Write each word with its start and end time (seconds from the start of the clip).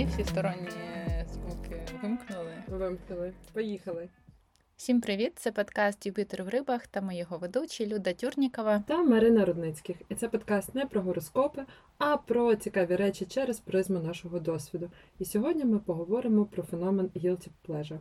всі 0.00 0.06
всі 0.06 0.24
сторонні 0.24 0.68
звуки 1.32 1.82
вимкнули. 2.02 2.54
Вимкнули. 2.68 3.32
Поїхали. 3.52 4.08
Всім 4.76 5.00
привіт! 5.00 5.32
Це 5.36 5.52
подкаст 5.52 6.06
Юпітер 6.06 6.44
в 6.44 6.48
рибах 6.48 6.86
та 6.86 7.00
ми 7.00 7.16
його 7.16 7.38
ведучі 7.38 7.86
Люда 7.86 8.12
Тюрнікова 8.12 8.84
та 8.88 9.02
Марина 9.02 9.44
Рудницьких. 9.44 9.96
І 10.08 10.14
це 10.14 10.28
подкаст 10.28 10.74
не 10.74 10.86
про 10.86 11.00
гороскопи, 11.00 11.64
а 11.98 12.16
про 12.16 12.54
цікаві 12.54 12.96
речі 12.96 13.24
через 13.24 13.60
призму 13.60 13.98
нашого 13.98 14.38
досвіду. 14.38 14.90
І 15.18 15.24
сьогодні 15.24 15.64
ми 15.64 15.78
поговоримо 15.78 16.44
про 16.44 16.62
феномен 16.62 17.06
guilty 17.06 17.48
pleasure. 17.68 17.98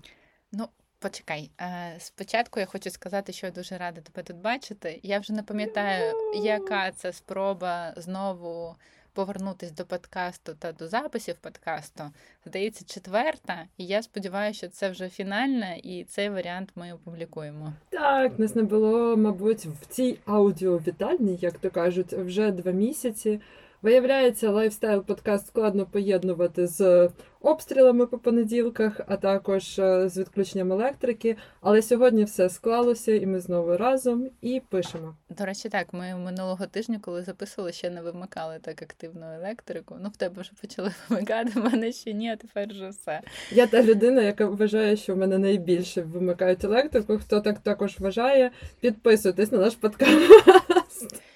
Ну, 0.52 0.68
почекай. 1.00 1.52
Е, 1.62 1.96
спочатку 2.00 2.60
я 2.60 2.66
хочу 2.66 2.90
сказати, 2.90 3.34
що 3.34 3.46
я 3.48 3.52
дуже 3.52 3.78
рада 3.78 4.02
тебе 4.02 4.24
тут 4.24 4.38
бачити. 4.38 5.00
Я 5.04 5.20
вже 5.20 5.34
не 5.34 5.44
пам'ятаю, 5.44 6.14
яка 6.44 6.92
це 6.92 7.14
спроба 7.14 7.94
знову 7.98 8.76
повернутися 9.14 9.74
до 9.74 9.86
подкасту 9.86 10.54
та 10.60 10.72
до 10.72 10.88
записів 10.88 11.36
подкасту. 11.42 12.04
Здається, 12.46 12.86
четверта, 12.86 13.66
і 13.78 13.86
я 13.86 14.04
сподіваюся, 14.04 14.58
що 14.58 14.68
це 14.68 14.90
вже 14.90 15.10
фінальне, 15.10 15.80
і 15.84 16.04
цей 16.04 16.30
варіант 16.30 16.70
ми 16.76 16.94
опублікуємо. 16.94 17.74
Так, 17.90 18.40
нас 18.40 18.56
не 18.56 18.64
було, 18.64 19.18
мабуть, 19.18 19.66
в 19.66 19.86
цій 19.90 20.18
аудіовітальні, 20.26 21.38
як 21.42 21.58
то 21.58 21.70
кажуть, 21.70 22.14
вже 22.14 22.52
два 22.52 22.72
місяці. 22.72 23.40
Виявляється, 23.82 24.52
lifestyle 24.52 25.04
подкаст 25.04 25.48
складно 25.48 25.86
поєднувати 25.86 26.68
з 26.68 27.10
обстрілами 27.42 28.06
по 28.06 28.18
понеділках, 28.18 29.02
а 29.08 29.18
також 29.18 29.80
е, 29.80 30.10
з 30.10 30.18
відключенням 30.18 30.72
електрики. 30.72 31.38
Але 31.62 31.82
сьогодні 31.82 32.24
все 32.24 32.50
склалося, 32.50 33.12
і 33.16 33.26
ми 33.26 33.40
знову 33.40 33.78
разом 33.78 34.30
і 34.42 34.62
пишемо. 34.70 35.16
До 35.30 35.46
речі, 35.46 35.70
так 35.70 35.94
ми 35.94 36.16
минулого 36.16 36.66
тижня, 36.66 37.00
коли 37.02 37.24
записували, 37.24 37.74
ще 37.74 37.90
не 37.90 38.02
вимикали 38.02 38.60
так 38.62 38.82
активну 38.82 39.26
електрику. 39.34 39.98
Ну, 40.02 40.10
в 40.10 40.18
тебе 40.18 40.42
вже 40.42 40.52
почали 40.62 40.92
вимикати, 41.10 41.60
в 41.60 41.64
мене 41.64 41.92
ще 41.92 42.14
ні, 42.14 42.32
а 42.32 42.36
тепер 42.36 42.68
вже 42.70 42.90
все. 42.90 43.22
Я 43.52 43.68
та 43.68 43.84
людина, 43.84 44.22
яка 44.22 44.46
вважає, 44.46 44.96
що 44.96 45.14
в 45.14 45.18
мене 45.18 45.38
найбільше 45.38 46.02
вимикають 46.02 46.64
електрику. 46.64 47.18
Хто 47.18 47.42
так 47.42 47.60
також 47.60 48.00
вважає, 48.00 48.52
підписуйтесь 48.80 49.52
на 49.52 49.58
наш 49.58 49.76
подкаст. 49.76 51.29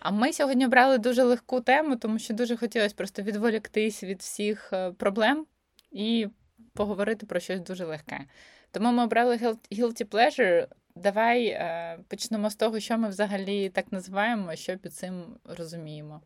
А 0.00 0.10
ми 0.10 0.32
сьогодні 0.32 0.66
обрали 0.66 0.98
дуже 0.98 1.22
легку 1.22 1.60
тему, 1.60 1.96
тому 1.96 2.18
що 2.18 2.34
дуже 2.34 2.56
хотілося 2.56 2.94
просто 2.94 3.22
відволіктись 3.22 4.02
від 4.04 4.20
всіх 4.20 4.72
е, 4.72 4.92
проблем 4.92 5.46
і 5.92 6.28
поговорити 6.72 7.26
про 7.26 7.40
щось 7.40 7.60
дуже 7.60 7.84
легке. 7.84 8.20
Тому 8.70 8.92
ми 8.92 9.04
обрали 9.04 9.36
guilty 9.36 10.04
pleasure. 10.04 10.66
Давай 10.94 11.46
е, 11.46 11.98
почнемо 12.08 12.50
з 12.50 12.54
того, 12.54 12.80
що 12.80 12.98
ми 12.98 13.08
взагалі 13.08 13.68
так 13.68 13.92
називаємо, 13.92 14.56
що 14.56 14.78
під 14.78 14.94
цим 14.94 15.24
розуміємо. 15.44 16.20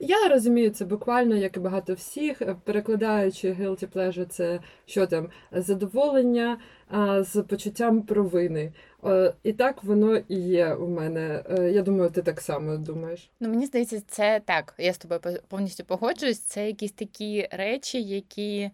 Я 0.00 0.28
розумію 0.28 0.70
це 0.70 0.84
буквально, 0.84 1.36
як 1.36 1.56
і 1.56 1.60
багато 1.60 1.94
всіх, 1.94 2.42
перекладаючи 2.64 3.52
guilty 3.52 3.86
pleasure, 3.86 4.26
це 4.26 4.60
що 4.86 5.06
там 5.06 5.30
задоволення 5.52 6.58
а, 6.88 7.22
з 7.22 7.42
почуттям 7.42 8.02
провини. 8.02 8.72
Е, 9.04 9.34
і 9.42 9.52
так 9.52 9.84
воно 9.84 10.16
і 10.16 10.36
є 10.36 10.74
у 10.74 10.88
мене. 10.88 11.44
Е, 11.50 11.70
я 11.70 11.82
думаю, 11.82 12.10
ти 12.10 12.22
так 12.22 12.40
само 12.40 12.76
думаєш. 12.76 13.30
Ну 13.40 13.48
мені 13.48 13.66
здається, 13.66 14.00
це 14.00 14.40
так. 14.44 14.74
Я 14.78 14.92
з 14.92 14.98
тобою 14.98 15.20
повністю 15.48 15.84
погоджуюсь. 15.84 16.40
Це 16.40 16.66
якісь 16.66 16.92
такі 16.92 17.48
речі, 17.50 18.02
які. 18.02 18.70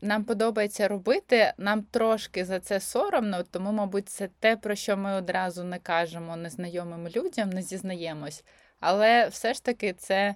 Нам 0.00 0.24
подобається 0.24 0.88
робити, 0.88 1.52
нам 1.58 1.82
трошки 1.90 2.44
за 2.44 2.60
це 2.60 2.80
соромно, 2.80 3.42
тому, 3.50 3.72
мабуть, 3.72 4.08
це 4.08 4.28
те, 4.40 4.56
про 4.56 4.74
що 4.74 4.96
ми 4.96 5.14
одразу 5.14 5.64
не 5.64 5.78
кажемо 5.78 6.36
незнайомим 6.36 7.08
людям, 7.08 7.50
не 7.50 7.62
зізнаємось. 7.62 8.44
Але 8.80 9.28
все 9.28 9.54
ж 9.54 9.64
таки 9.64 9.92
це 9.92 10.34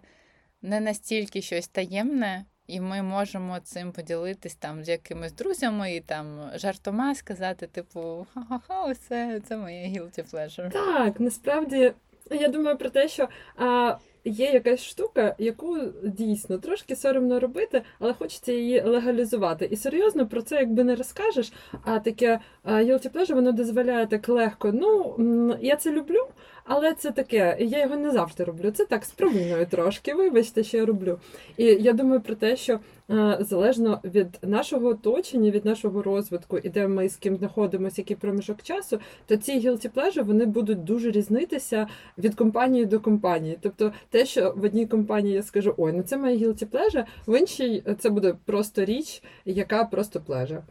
не 0.62 0.80
настільки 0.80 1.42
щось 1.42 1.68
таємне, 1.68 2.44
і 2.66 2.80
ми 2.80 3.02
можемо 3.02 3.60
цим 3.60 3.92
поділитись 3.92 4.54
там 4.54 4.84
з 4.84 4.88
якимись 4.88 5.32
друзями 5.32 5.94
і 5.94 6.00
там 6.00 6.50
жартома 6.54 7.14
сказати, 7.14 7.66
типу, 7.66 8.26
ха-ха-ха, 8.34 8.84
ось 8.84 8.98
це, 8.98 9.40
це 9.48 9.56
моє 9.56 9.86
guilty 9.86 10.34
pleasure. 10.34 10.70
Так, 10.70 11.20
насправді 11.20 11.92
я 12.30 12.48
думаю 12.48 12.76
про 12.76 12.90
те, 12.90 13.08
що. 13.08 13.28
А 13.56 13.96
є 14.24 14.50
якась 14.50 14.84
штука, 14.84 15.34
яку 15.38 15.78
дійсно 16.04 16.58
трошки 16.58 16.96
соромно 16.96 17.40
робити, 17.40 17.82
але 17.98 18.12
хочеться 18.12 18.52
її 18.52 18.80
легалізувати. 18.80 19.64
І 19.64 19.76
серйозно 19.76 20.26
про 20.26 20.42
це 20.42 20.56
якби 20.56 20.84
не 20.84 20.94
розкажеш. 20.94 21.52
А 21.84 21.98
таке 21.98 22.40
guilty 22.64 23.12
pleasure, 23.12 23.34
воно 23.34 23.52
дозволяє 23.52 24.06
так 24.06 24.28
легко. 24.28 24.72
Ну 24.72 25.56
я 25.60 25.76
це 25.76 25.90
люблю, 25.90 26.26
але 26.72 26.94
це 26.94 27.10
таке, 27.10 27.56
я 27.60 27.82
його 27.82 27.96
не 27.96 28.10
завжди 28.10 28.44
роблю. 28.44 28.70
Це 28.70 28.84
так 28.84 29.04
з 29.04 29.10
провиною 29.10 29.66
трошки. 29.66 30.14
Вибачте, 30.14 30.64
що 30.64 30.76
я 30.76 30.86
роблю. 30.86 31.18
І 31.56 31.64
я 31.64 31.92
думаю 31.92 32.20
про 32.20 32.34
те, 32.34 32.56
що 32.56 32.80
е, 33.10 33.38
залежно 33.40 34.00
від 34.04 34.38
нашого 34.42 34.86
оточення, 34.86 35.50
від 35.50 35.64
нашого 35.64 36.02
розвитку, 36.02 36.58
і 36.58 36.68
де 36.68 36.88
ми 36.88 37.08
з 37.08 37.16
ким 37.16 37.36
знаходимося, 37.36 38.00
який 38.00 38.16
проміжок 38.16 38.62
часу, 38.62 39.00
то 39.26 39.36
ці 39.36 39.60
guilty 39.60 39.90
pleasure, 39.90 40.22
вони 40.22 40.46
будуть 40.46 40.84
дуже 40.84 41.10
різнитися 41.10 41.88
від 42.18 42.34
компанії 42.34 42.86
до 42.86 43.00
компанії. 43.00 43.58
Тобто, 43.60 43.92
те, 44.10 44.26
що 44.26 44.54
в 44.56 44.64
одній 44.64 44.86
компанії 44.86 45.34
я 45.34 45.42
скажу, 45.42 45.74
ой, 45.76 45.92
ну 45.92 46.02
це 46.02 46.16
моє 46.16 46.36
guilty 46.36 46.66
pleasure, 46.66 47.04
в 47.26 47.38
іншій 47.38 47.82
це 47.98 48.10
буде 48.10 48.34
просто 48.44 48.84
річ, 48.84 49.22
яка 49.44 49.84
просто 49.84 50.20
плежа. 50.20 50.62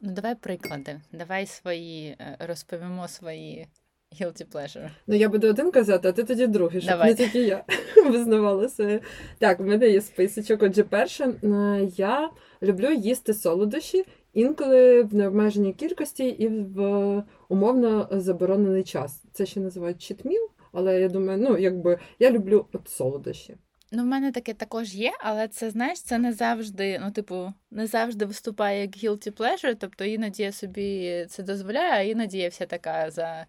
Ну, 0.00 0.12
давай 0.12 0.34
приклади. 0.34 1.00
Давай 1.12 1.46
свої 1.46 2.16
е, 2.20 2.36
розповімо 2.40 3.08
свої 3.08 3.66
Guilty 4.20 4.44
pleasure. 4.52 4.90
Ну, 5.06 5.14
я 5.16 5.28
буду 5.28 5.48
один 5.48 5.70
казати, 5.70 6.08
а 6.08 6.12
ти 6.12 6.24
тоді 6.24 6.46
другий, 6.46 6.80
щоб 6.80 6.90
Давай. 6.90 7.08
не 7.08 7.14
тільки 7.14 7.42
я 7.42 7.64
визнавалася. 8.06 9.00
Так, 9.38 9.60
в 9.60 9.62
мене 9.62 9.88
є 9.88 10.00
списочок. 10.00 10.62
Отже, 10.62 10.84
перше, 10.84 11.24
е, 11.24 11.88
я 11.96 12.30
люблю 12.62 12.92
їсти 12.92 13.34
солодощі 13.34 14.04
інколи 14.32 15.02
в 15.02 15.14
необмеженій 15.14 15.72
кількості 15.72 16.24
і 16.28 16.48
в 16.48 17.24
умовно 17.48 18.08
заборонений 18.10 18.84
час. 18.84 19.22
Це 19.32 19.46
ще 19.46 19.60
називають 19.60 20.02
читміл, 20.02 20.48
але 20.72 21.00
я 21.00 21.08
думаю, 21.08 21.38
ну 21.38 21.58
якби 21.58 21.98
я 22.18 22.30
люблю 22.30 22.66
от 22.72 22.88
солодощі. 22.88 23.56
Ну, 23.92 24.02
в 24.02 24.06
мене 24.06 24.32
таке 24.32 24.54
також 24.54 24.94
є, 24.94 25.12
але 25.20 25.48
це 25.48 25.70
знаєш, 25.70 26.02
це 26.02 26.18
не 26.18 26.32
завжди, 26.32 27.00
ну, 27.04 27.10
типу, 27.10 27.52
не 27.70 27.86
завжди 27.86 28.24
виступає 28.24 28.80
як 28.80 28.90
guilty 28.90 29.30
pleasure, 29.32 29.76
тобто 29.80 30.04
іноді 30.04 30.42
я 30.42 30.52
собі 30.52 31.26
це 31.30 31.42
дозволяю, 31.42 31.92
а 31.92 32.00
іноді 32.00 32.38
я 32.38 32.48
вся 32.48 32.66
така 32.66 33.10
за 33.10 33.46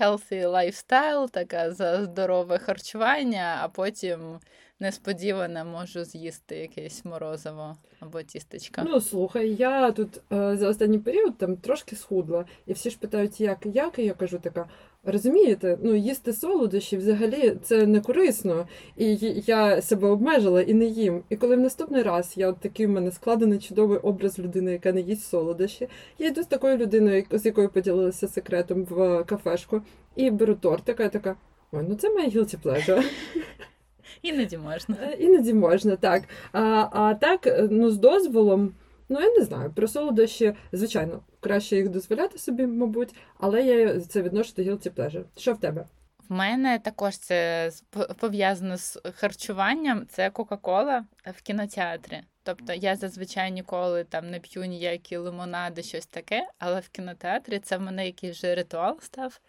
healthy 0.00 0.46
lifestyle, 0.46 1.30
така 1.30 1.70
за 1.72 2.04
здорове 2.04 2.58
харчування, 2.58 3.58
а 3.62 3.68
потім 3.68 4.38
несподівано 4.80 5.64
можу 5.64 6.04
з'їсти 6.04 6.56
якесь 6.56 7.04
морозиво 7.04 7.76
або 8.00 8.22
тістечка. 8.22 8.86
Ну 8.88 9.00
слухай, 9.00 9.54
я 9.54 9.92
тут 9.92 10.20
е, 10.32 10.56
за 10.56 10.68
останній 10.68 10.98
період 10.98 11.38
там 11.38 11.56
трошки 11.56 11.96
схудла, 11.96 12.44
і 12.66 12.72
всі 12.72 12.90
ж 12.90 12.98
питають, 12.98 13.40
як, 13.40 13.66
як, 13.66 13.98
і 13.98 14.04
я 14.04 14.14
кажу 14.14 14.38
така. 14.38 14.68
Розумієте, 15.04 15.78
ну 15.82 15.94
їсти 15.94 16.32
солодощі 16.32 16.96
взагалі 16.96 17.56
це 17.62 17.86
не 17.86 18.00
корисно. 18.00 18.66
І 18.96 19.16
я 19.46 19.82
себе 19.82 20.08
обмежила 20.08 20.62
і 20.62 20.74
не 20.74 20.84
їм. 20.84 21.22
І 21.28 21.36
коли 21.36 21.56
в 21.56 21.60
наступний 21.60 22.02
раз 22.02 22.32
я 22.36 22.48
от 22.48 22.58
такий 22.58 22.86
в 22.86 22.90
мене 22.90 23.10
складений 23.10 23.58
чудовий 23.58 23.98
образ 23.98 24.38
людини, 24.38 24.72
яка 24.72 24.92
не 24.92 25.00
їсть 25.00 25.28
солодощі, 25.28 25.88
я 26.18 26.26
йду 26.26 26.42
з 26.42 26.46
такою 26.46 26.76
людиною, 26.76 27.24
з 27.30 27.46
якою 27.46 27.68
поділилася 27.68 28.28
секретом 28.28 28.84
в 28.84 29.24
кафешку, 29.24 29.82
і 30.16 30.30
беру 30.30 30.54
тортика, 30.54 31.04
і 31.04 31.12
така: 31.12 31.36
ой, 31.72 31.84
ну 31.88 31.94
це 31.94 32.10
моя 32.10 32.28
guilty 32.28 32.62
pleasure. 32.62 33.04
Іноді 34.22 34.58
можна. 34.58 34.96
Е, 35.02 35.16
іноді 35.18 35.54
можна, 35.54 35.96
так. 35.96 36.22
А 36.52 36.88
а 36.92 37.14
так, 37.14 37.46
е, 37.46 37.68
ну 37.70 37.90
з 37.90 37.96
дозволом, 37.96 38.74
ну 39.08 39.20
я 39.20 39.30
не 39.30 39.44
знаю, 39.44 39.72
про 39.74 39.88
солодощі, 39.88 40.54
звичайно, 40.72 41.20
краще 41.40 41.76
їх 41.76 41.88
дозволяти 41.88 42.38
собі, 42.38 42.66
мабуть, 42.66 43.14
але 43.38 43.62
я 43.62 44.00
це 44.00 44.22
відношу 44.22 44.52
до 44.56 44.62
guilty 44.62 44.90
pleasure. 44.90 45.24
Що 45.36 45.52
в 45.52 45.60
тебе? 45.60 45.86
В 46.28 46.32
мене 46.32 46.78
також 46.78 47.18
це 47.18 47.70
пов'язано 48.18 48.76
з 48.76 48.98
харчуванням. 49.14 50.06
Це 50.08 50.30
Кока-Кола 50.30 51.04
в 51.38 51.42
кінотеатрі. 51.42 52.20
Тобто 52.42 52.72
я 52.72 52.96
зазвичай 52.96 53.52
ніколи 53.52 54.04
там 54.04 54.30
не 54.30 54.40
п'ю 54.40 54.64
ніякі 54.64 55.16
лимонади, 55.16 55.82
щось 55.82 56.06
таке, 56.06 56.48
але 56.58 56.80
в 56.80 56.88
кінотеатрі 56.88 57.58
це 57.58 57.76
в 57.76 57.80
мене 57.80 58.06
якийсь 58.06 58.36
вже 58.36 58.54
ритуал 58.54 59.00
став. 59.00 59.40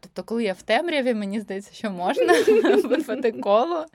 Тобто, 0.00 0.22
коли 0.22 0.44
я 0.44 0.52
в 0.52 0.62
темряві, 0.62 1.14
мені 1.14 1.40
здається, 1.40 1.74
що 1.74 1.90
можна 1.90 2.32
випити 2.84 3.32
коло 3.32 3.86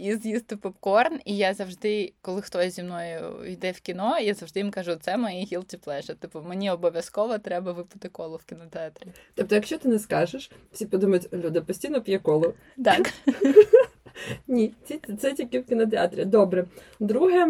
і 0.00 0.16
з'їсти 0.16 0.56
попкорн. 0.56 1.20
І 1.24 1.36
я 1.36 1.54
завжди, 1.54 2.12
коли 2.22 2.42
хтось 2.42 2.74
зі 2.74 2.82
мною 2.82 3.44
йде 3.46 3.70
в 3.70 3.80
кіно, 3.80 4.18
я 4.18 4.34
завжди 4.34 4.60
їм 4.60 4.70
кажу, 4.70 4.94
це 5.00 5.16
мої 5.16 5.46
guilty 5.46 5.84
pleasure. 5.86 6.14
Типу, 6.14 6.40
мені 6.40 6.70
обов'язково 6.70 7.38
треба 7.38 7.72
випити 7.72 8.08
коло 8.08 8.36
в 8.36 8.44
кінотеатрі. 8.44 9.06
Тобто, 9.34 9.54
якщо 9.54 9.78
ти 9.78 9.88
не 9.88 9.98
скажеш, 9.98 10.50
всі 10.72 10.86
подумають, 10.86 11.32
Люда 11.32 11.60
постійно 11.60 12.00
п'є 12.00 12.18
коло. 12.18 12.54
Так. 12.84 13.12
Ні, 14.48 14.74
це, 14.84 14.98
це 15.20 15.32
тільки 15.32 15.60
в 15.60 15.66
кінотеатрі. 15.66 16.24
Добре. 16.24 16.64
Друге, 17.00 17.46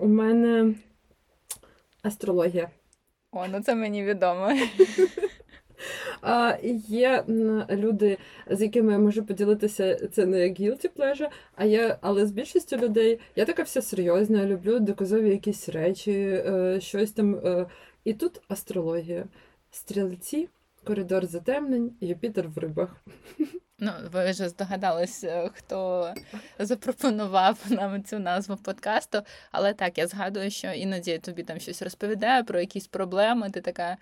у 0.00 0.08
мене 0.08 0.74
астрологія. 2.02 2.70
О, 3.32 3.46
ну 3.48 3.60
це 3.60 3.74
мені 3.74 4.04
відомо. 4.04 4.52
Є 6.88 7.24
люди, 7.70 8.18
з 8.50 8.62
якими 8.62 8.92
я 8.92 8.98
можу 8.98 9.24
поділитися, 9.24 10.08
це 10.08 10.26
не 10.26 10.38
guilty 10.38 10.88
pleasure, 10.96 11.28
а 11.54 11.64
є, 11.64 11.96
але 12.00 12.26
з 12.26 12.32
більшістю 12.32 12.76
людей 12.76 13.20
я 13.36 13.44
така 13.44 13.62
вся 13.62 13.82
серйозна, 13.82 14.46
люблю 14.46 14.80
доказові 14.80 15.30
якісь 15.30 15.68
речі, 15.68 16.12
е, 16.12 16.78
щось 16.80 17.12
там. 17.12 17.34
Е, 17.34 17.66
і 18.04 18.14
тут 18.14 18.40
астрологія. 18.48 19.24
Стрілці, 19.70 20.48
коридор 20.84 21.26
затемнень, 21.26 21.92
Юпітер 22.00 22.48
в 22.48 22.58
рибах. 22.58 22.96
Ну, 23.82 23.92
ви 24.12 24.30
вже 24.30 24.48
здогадались, 24.48 25.24
е, 25.24 25.50
хто 25.54 26.08
запропонував 26.58 27.58
нам 27.70 28.04
цю 28.04 28.18
назву 28.18 28.56
подкасту. 28.56 29.22
Але 29.52 29.74
так, 29.74 29.98
я 29.98 30.06
згадую, 30.06 30.50
що 30.50 30.68
іноді 30.68 31.18
тобі 31.18 31.42
там 31.42 31.60
щось 31.60 31.82
розповідає 31.82 32.44
про 32.44 32.60
якісь 32.60 32.86
проблеми. 32.86 33.50
Ти 33.50 33.60
така. 33.60 33.96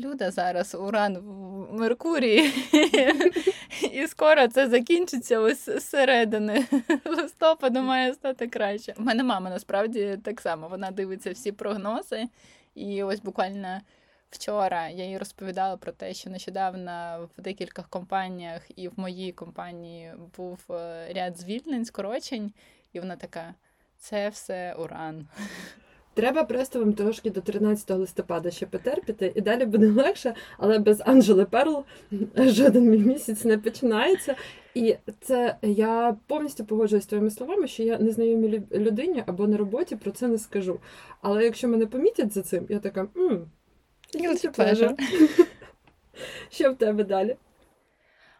Люда 0.00 0.30
зараз 0.30 0.74
уран 0.74 1.18
в 1.18 1.72
Меркурії, 1.72 2.52
і 3.92 4.06
скоро 4.06 4.48
це 4.48 4.68
закінчиться 4.68 5.38
ось 5.38 5.70
зсередини 5.70 6.66
листопаду 7.04 7.80
має 7.82 8.14
стати 8.14 8.48
краще. 8.48 8.94
У 8.98 9.02
мене 9.02 9.22
мама 9.22 9.50
насправді 9.50 10.18
так 10.24 10.40
само 10.40 10.68
вона 10.68 10.90
дивиться 10.90 11.32
всі 11.32 11.52
прогнози, 11.52 12.24
і 12.74 13.02
ось 13.02 13.20
буквально 13.20 13.80
Вчора 14.30 14.88
я 14.88 15.04
їй 15.04 15.18
розповідала 15.18 15.76
про 15.76 15.92
те, 15.92 16.14
що 16.14 16.30
нещодавно 16.30 17.28
в 17.36 17.42
декількох 17.42 17.88
компаніях 17.88 18.62
і 18.76 18.88
в 18.88 18.92
моїй 18.96 19.32
компанії 19.32 20.12
був 20.36 20.58
е, 20.70 21.12
ряд 21.12 21.38
звільнень, 21.38 21.84
скорочень, 21.84 22.52
і 22.92 23.00
вона 23.00 23.16
така: 23.16 23.54
це 23.98 24.28
все 24.28 24.74
уран. 24.74 25.28
Треба 26.18 26.44
просто 26.44 26.78
вам 26.78 26.92
трошки 26.92 27.30
до 27.30 27.40
13 27.40 27.90
листопада 27.90 28.50
ще 28.50 28.66
потерпіти, 28.66 29.32
і 29.34 29.40
далі 29.40 29.64
буде 29.64 29.86
легше, 29.86 30.34
але 30.58 30.78
без 30.78 31.02
Анжели 31.06 31.44
Перл 31.44 31.84
жоден 32.36 32.90
мій 32.90 32.98
місяць 32.98 33.44
не 33.44 33.58
починається. 33.58 34.36
І 34.74 34.96
це 35.20 35.56
я 35.62 36.16
повністю 36.26 36.64
погоджуюсь 36.64 37.04
з 37.04 37.06
твоїми 37.06 37.30
словами, 37.30 37.68
що 37.68 37.82
я 37.82 37.98
незнайомій 37.98 38.62
людині 38.72 39.24
або 39.26 39.46
на 39.46 39.56
роботі 39.56 39.96
про 39.96 40.10
це 40.10 40.28
не 40.28 40.38
скажу. 40.38 40.80
Але 41.22 41.44
якщо 41.44 41.68
мене 41.68 41.86
помітять 41.86 42.32
за 42.32 42.42
цим, 42.42 42.66
я 42.68 42.78
така. 42.78 43.08
м 43.16 43.50
Що 46.50 46.72
в 46.72 46.76
тебе 46.76 47.04
далі? 47.04 47.36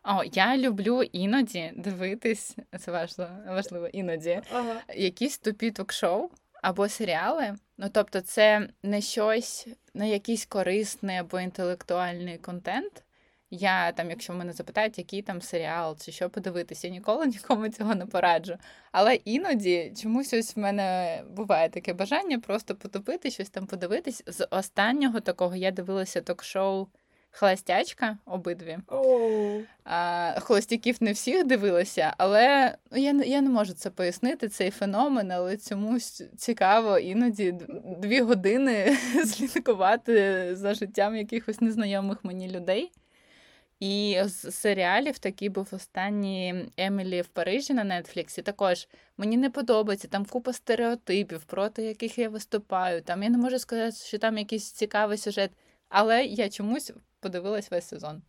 О, 0.04 0.22
я 0.32 0.56
люблю 0.56 1.02
іноді 1.02 1.72
дивитись, 1.76 2.56
це 2.78 2.92
важливо, 2.92 3.30
важливо 3.48 3.86
іноді, 3.86 4.40
ага. 4.52 4.74
якісь 4.96 5.38
тупі 5.38 5.70
ток-шоу 5.70 6.30
або 6.62 6.88
серіали. 6.88 7.54
Ну, 7.78 7.88
тобто, 7.92 8.20
це 8.20 8.68
не 8.82 9.00
щось, 9.00 9.68
не 9.94 10.10
якийсь 10.10 10.46
корисний 10.46 11.16
або 11.16 11.40
інтелектуальний 11.40 12.38
контент, 12.38 13.04
я 13.50 13.92
там, 13.92 14.10
якщо 14.10 14.32
мене 14.32 14.52
запитають, 14.52 14.98
який 14.98 15.22
там 15.22 15.42
серіал 15.42 15.96
чи 15.98 16.12
що 16.12 16.30
подивитися, 16.30 16.86
я 16.86 16.92
ніколи 16.92 17.26
нікому 17.36 17.68
цього 17.68 17.94
не 17.94 18.06
пораджу. 18.06 18.56
Але 18.92 19.14
іноді 19.14 19.92
чомусь 20.02 20.32
ось 20.32 20.56
в 20.56 20.58
мене 20.58 21.22
буває 21.30 21.68
таке 21.68 21.92
бажання 21.92 22.38
просто 22.38 22.74
потопити, 22.74 23.30
щось 23.30 23.50
там 23.50 23.66
подивитись. 23.66 24.22
З 24.26 24.46
останнього 24.50 25.20
такого 25.20 25.56
я 25.56 25.70
дивилася 25.70 26.20
ток-шоу 26.20 26.88
Холостячка 27.30 28.16
обидві. 28.26 28.78
Oh. 28.86 29.62
А, 29.84 30.34
Холостяків 30.40 30.96
не 31.00 31.12
всіх 31.12 31.46
дивилася, 31.46 32.14
але 32.18 32.74
ну, 32.90 32.98
я 32.98 33.12
я 33.12 33.40
не 33.40 33.50
можу 33.50 33.72
це 33.72 33.90
пояснити, 33.90 34.48
цей 34.48 34.70
феномен, 34.70 35.32
але 35.32 35.56
чомусь 35.56 36.22
цікаво 36.36 36.98
іноді 36.98 37.54
дві 37.98 38.20
години 38.20 38.96
слідкувати 39.26 40.48
за 40.56 40.74
життям 40.74 41.16
якихось 41.16 41.60
незнайомих 41.60 42.24
мені 42.24 42.50
людей. 42.50 42.92
І 43.80 44.20
з 44.24 44.52
серіалів 44.52 45.18
такий 45.18 45.48
був 45.48 45.68
останній 45.72 46.64
Емілі 46.76 47.20
в 47.20 47.26
Парижі 47.26 47.74
на 47.74 47.84
Нетфліксі. 47.84 48.42
Також 48.42 48.88
мені 49.16 49.36
не 49.36 49.50
подобається 49.50 50.08
там 50.08 50.24
купа 50.24 50.52
стереотипів, 50.52 51.44
проти 51.44 51.82
яких 51.82 52.18
я 52.18 52.28
виступаю. 52.28 53.02
Там 53.02 53.22
я 53.22 53.28
не 53.28 53.38
можу 53.38 53.58
сказати, 53.58 53.96
що 53.96 54.18
там 54.18 54.38
якийсь 54.38 54.72
цікавий 54.72 55.18
сюжет, 55.18 55.50
але 55.88 56.24
я 56.24 56.48
чомусь 56.48 56.92
подивилась 57.20 57.70
весь 57.70 57.88
сезон. 57.88 58.22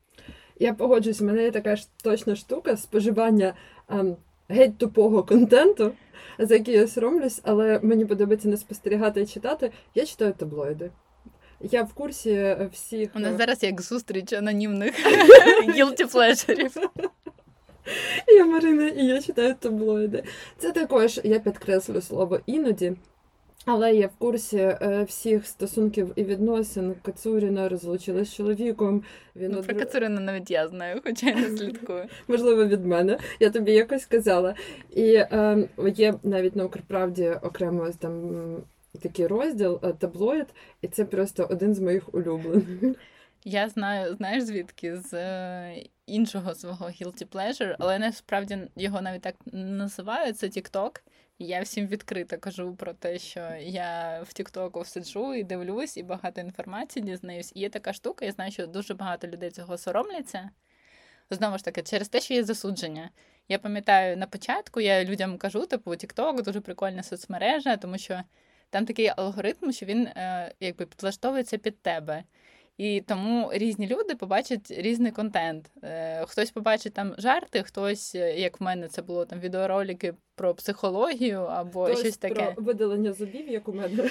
Я 0.59 0.73
погоджуюсь, 0.73 1.21
у 1.21 1.25
мене 1.25 1.43
є 1.43 1.51
така 1.51 1.75
ж 1.75 1.87
точна 2.03 2.35
штука 2.35 2.77
споживання 2.77 3.53
ем, 3.89 4.15
геть 4.49 4.77
тупого 4.77 5.23
контенту, 5.23 5.91
за 6.39 6.53
який 6.53 6.73
я 6.73 6.87
соромлюсь, 6.87 7.41
але 7.43 7.79
мені 7.83 8.05
подобається 8.05 8.47
не 8.47 8.57
спостерігати 8.57 9.21
і 9.21 9.25
читати. 9.25 9.71
Я 9.95 10.05
читаю 10.05 10.33
таблоїди. 10.33 10.91
Я 11.61 11.83
в 11.83 11.93
курсі 11.93 12.57
всіх. 12.73 13.09
У 13.15 13.19
нас 13.19 13.33
е, 13.33 13.37
зараз 13.37 13.63
як 13.63 13.81
зустріч 13.81 14.33
анонімних 14.33 14.95
guilty 15.67 16.11
pleasure. 16.11 16.87
Я 18.27 18.45
Марина, 18.45 18.87
і 18.87 19.05
я 19.05 19.21
читаю 19.21 19.55
таблоїди. 19.59 20.23
Це 20.57 20.71
також 20.71 21.19
я 21.23 21.39
підкреслю 21.39 22.01
слово 22.01 22.39
іноді. 22.45 22.93
Але 23.65 23.95
я 23.95 24.07
в 24.07 24.15
курсі 24.17 24.57
е, 24.57 25.05
всіх 25.07 25.47
стосунків 25.47 26.13
і 26.15 26.23
відносин 26.23 26.95
Кацуріна 27.01 27.69
розлучилась 27.69 28.27
з 28.27 28.35
чоловіком. 28.35 29.03
Він 29.35 29.51
ну, 29.51 29.63
Про 29.63 29.75
Кацуріна 29.75 30.21
навіть 30.21 30.51
я 30.51 30.67
знаю, 30.67 31.01
хоча 31.03 31.27
я 31.27 31.35
не 31.35 31.57
слідкую. 31.57 32.05
Можливо, 32.27 32.65
від 32.65 32.85
мене. 32.85 33.19
Я 33.39 33.49
тобі 33.49 33.71
якось 33.71 34.05
казала. 34.05 34.55
І 34.89 35.13
е, 35.13 35.67
є 35.95 36.13
навіть 36.23 36.55
на 36.55 36.65
Укрправді 36.65 37.29
окремо 37.29 37.89
там 37.99 38.57
такий 39.01 39.27
розділ 39.27 39.79
е, 39.83 39.93
таблоїд, 39.93 40.47
і 40.81 40.87
це 40.87 41.05
просто 41.05 41.47
один 41.49 41.75
з 41.75 41.79
моїх 41.79 42.13
улюблених. 42.13 42.67
Я 43.45 43.69
знаю, 43.69 44.15
знаєш 44.15 44.43
звідки 44.43 44.97
з 44.97 45.13
е, 45.13 45.83
іншого 46.05 46.55
свого 46.55 46.85
guilty 46.85 47.27
pleasure, 47.27 47.75
але 47.79 47.99
насправді 47.99 48.57
його 48.75 49.01
навіть 49.01 49.21
так 49.21 49.35
називають, 49.53 50.37
це 50.37 50.47
TikTok. 50.47 50.91
Я 51.41 51.61
всім 51.61 51.87
відкрито 51.87 52.37
кажу 52.37 52.75
про 52.75 52.93
те, 52.93 53.19
що 53.19 53.39
я 53.59 54.21
в 54.27 54.33
Тіктоку 54.33 54.85
сиджу 54.85 55.33
і 55.33 55.43
дивлюсь, 55.43 55.97
і 55.97 56.03
багато 56.03 56.41
інформації 56.41 57.05
дізнаюсь. 57.05 57.51
І 57.55 57.59
є 57.59 57.69
така 57.69 57.93
штука, 57.93 58.25
я 58.25 58.31
знаю, 58.31 58.51
що 58.51 58.67
дуже 58.67 58.93
багато 58.93 59.27
людей 59.27 59.51
цього 59.51 59.77
соромляться. 59.77 60.49
Знову 61.29 61.57
ж 61.57 61.65
таки, 61.65 61.83
через 61.83 62.09
те, 62.09 62.21
що 62.21 62.33
є 62.33 62.43
засудження. 62.43 63.09
Я 63.47 63.59
пам'ятаю, 63.59 64.17
на 64.17 64.27
початку 64.27 64.81
я 64.81 65.05
людям 65.05 65.37
кажу, 65.37 65.65
типу, 65.65 65.91
TikTok 65.91 66.43
дуже 66.43 66.61
прикольна 66.61 67.03
соцмережа, 67.03 67.77
тому 67.77 67.97
що 67.97 68.23
там 68.69 68.85
такий 68.85 69.11
алгоритм, 69.15 69.71
що 69.71 69.85
він 69.85 70.07
е, 70.07 70.53
якби 70.59 70.85
підлаштовується 70.85 71.57
під 71.57 71.81
тебе. 71.81 72.23
І 72.79 73.01
тому 73.07 73.49
різні 73.53 73.87
люди 73.87 74.15
побачать 74.15 74.71
різний 74.71 75.11
контент. 75.11 75.71
Е, 75.83 76.25
хтось 76.27 76.51
побачить 76.51 76.93
там 76.93 77.15
жарти, 77.17 77.63
хтось, 77.63 78.15
е, 78.15 78.39
як 78.39 78.59
в 78.59 78.63
мене, 78.63 78.87
це 78.87 79.01
було 79.01 79.25
там 79.25 79.39
відеоролики 79.39 80.13
про 80.35 80.55
психологію 80.55 81.41
або 81.41 81.85
хтось 81.85 81.99
щось 81.99 82.17
таке. 82.17 82.51
Про 82.51 82.63
видалення 82.63 83.13
зубів, 83.13 83.49
як 83.49 83.67
у 83.67 83.73
мене. 83.73 84.09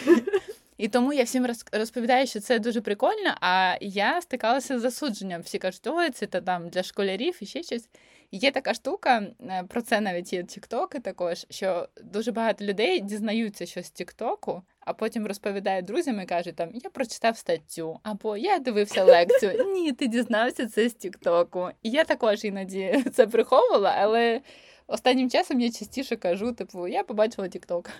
І 0.78 0.88
тому 0.88 1.12
я 1.12 1.25
всім 1.25 1.46
розповідаю, 1.72 2.26
що 2.26 2.40
це 2.40 2.58
дуже 2.58 2.80
прикольно. 2.80 3.34
А 3.40 3.76
я 3.80 4.20
стикалася 4.22 4.78
з 4.78 4.82
засудженням. 4.82 5.42
Всі 5.42 5.58
кажуть, 5.58 5.87
ой, 5.87 6.10
це 6.10 6.26
там 6.26 6.68
для 6.68 6.82
школярів 6.82 7.38
і 7.40 7.46
ще 7.46 7.62
щось. 7.62 7.88
Є 8.32 8.50
така 8.50 8.75
штука, 8.75 9.26
е, 9.40 9.64
про 9.68 9.82
це 9.82 10.00
навіть 10.00 10.32
є 10.32 10.42
тіктоки 10.42 10.98
також, 10.98 11.46
що 11.50 11.88
дуже 12.02 12.32
багато 12.32 12.64
людей 12.64 13.00
дізнаються 13.00 13.66
щось 13.66 13.87
з 13.87 13.90
Тіктоку, 13.90 14.62
а 14.88 14.92
потім 14.92 15.26
розповідає 15.26 15.83
друзям 15.83 16.21
і 16.21 16.26
каже, 16.26 16.52
там 16.52 16.71
я 16.75 16.90
прочитав 16.90 17.37
статтю, 17.37 18.00
або 18.02 18.37
я 18.37 18.59
дивився 18.59 19.04
лекцію. 19.04 19.64
Ні, 19.75 19.92
ти 19.92 20.07
дізнався 20.07 20.66
це 20.66 20.88
з 20.88 20.95
Тіктоку. 20.95 21.68
І 21.83 21.90
я 21.90 22.04
також 22.04 22.45
іноді 22.45 23.04
це 23.12 23.26
приховувала, 23.26 23.95
але 23.99 24.40
останнім 24.87 25.30
часом 25.30 25.61
я 25.61 25.71
частіше 25.71 26.16
кажу: 26.16 26.52
типу, 26.52 26.88
я 26.88 27.02
побачила 27.02 27.49
Тікток. 27.49 27.90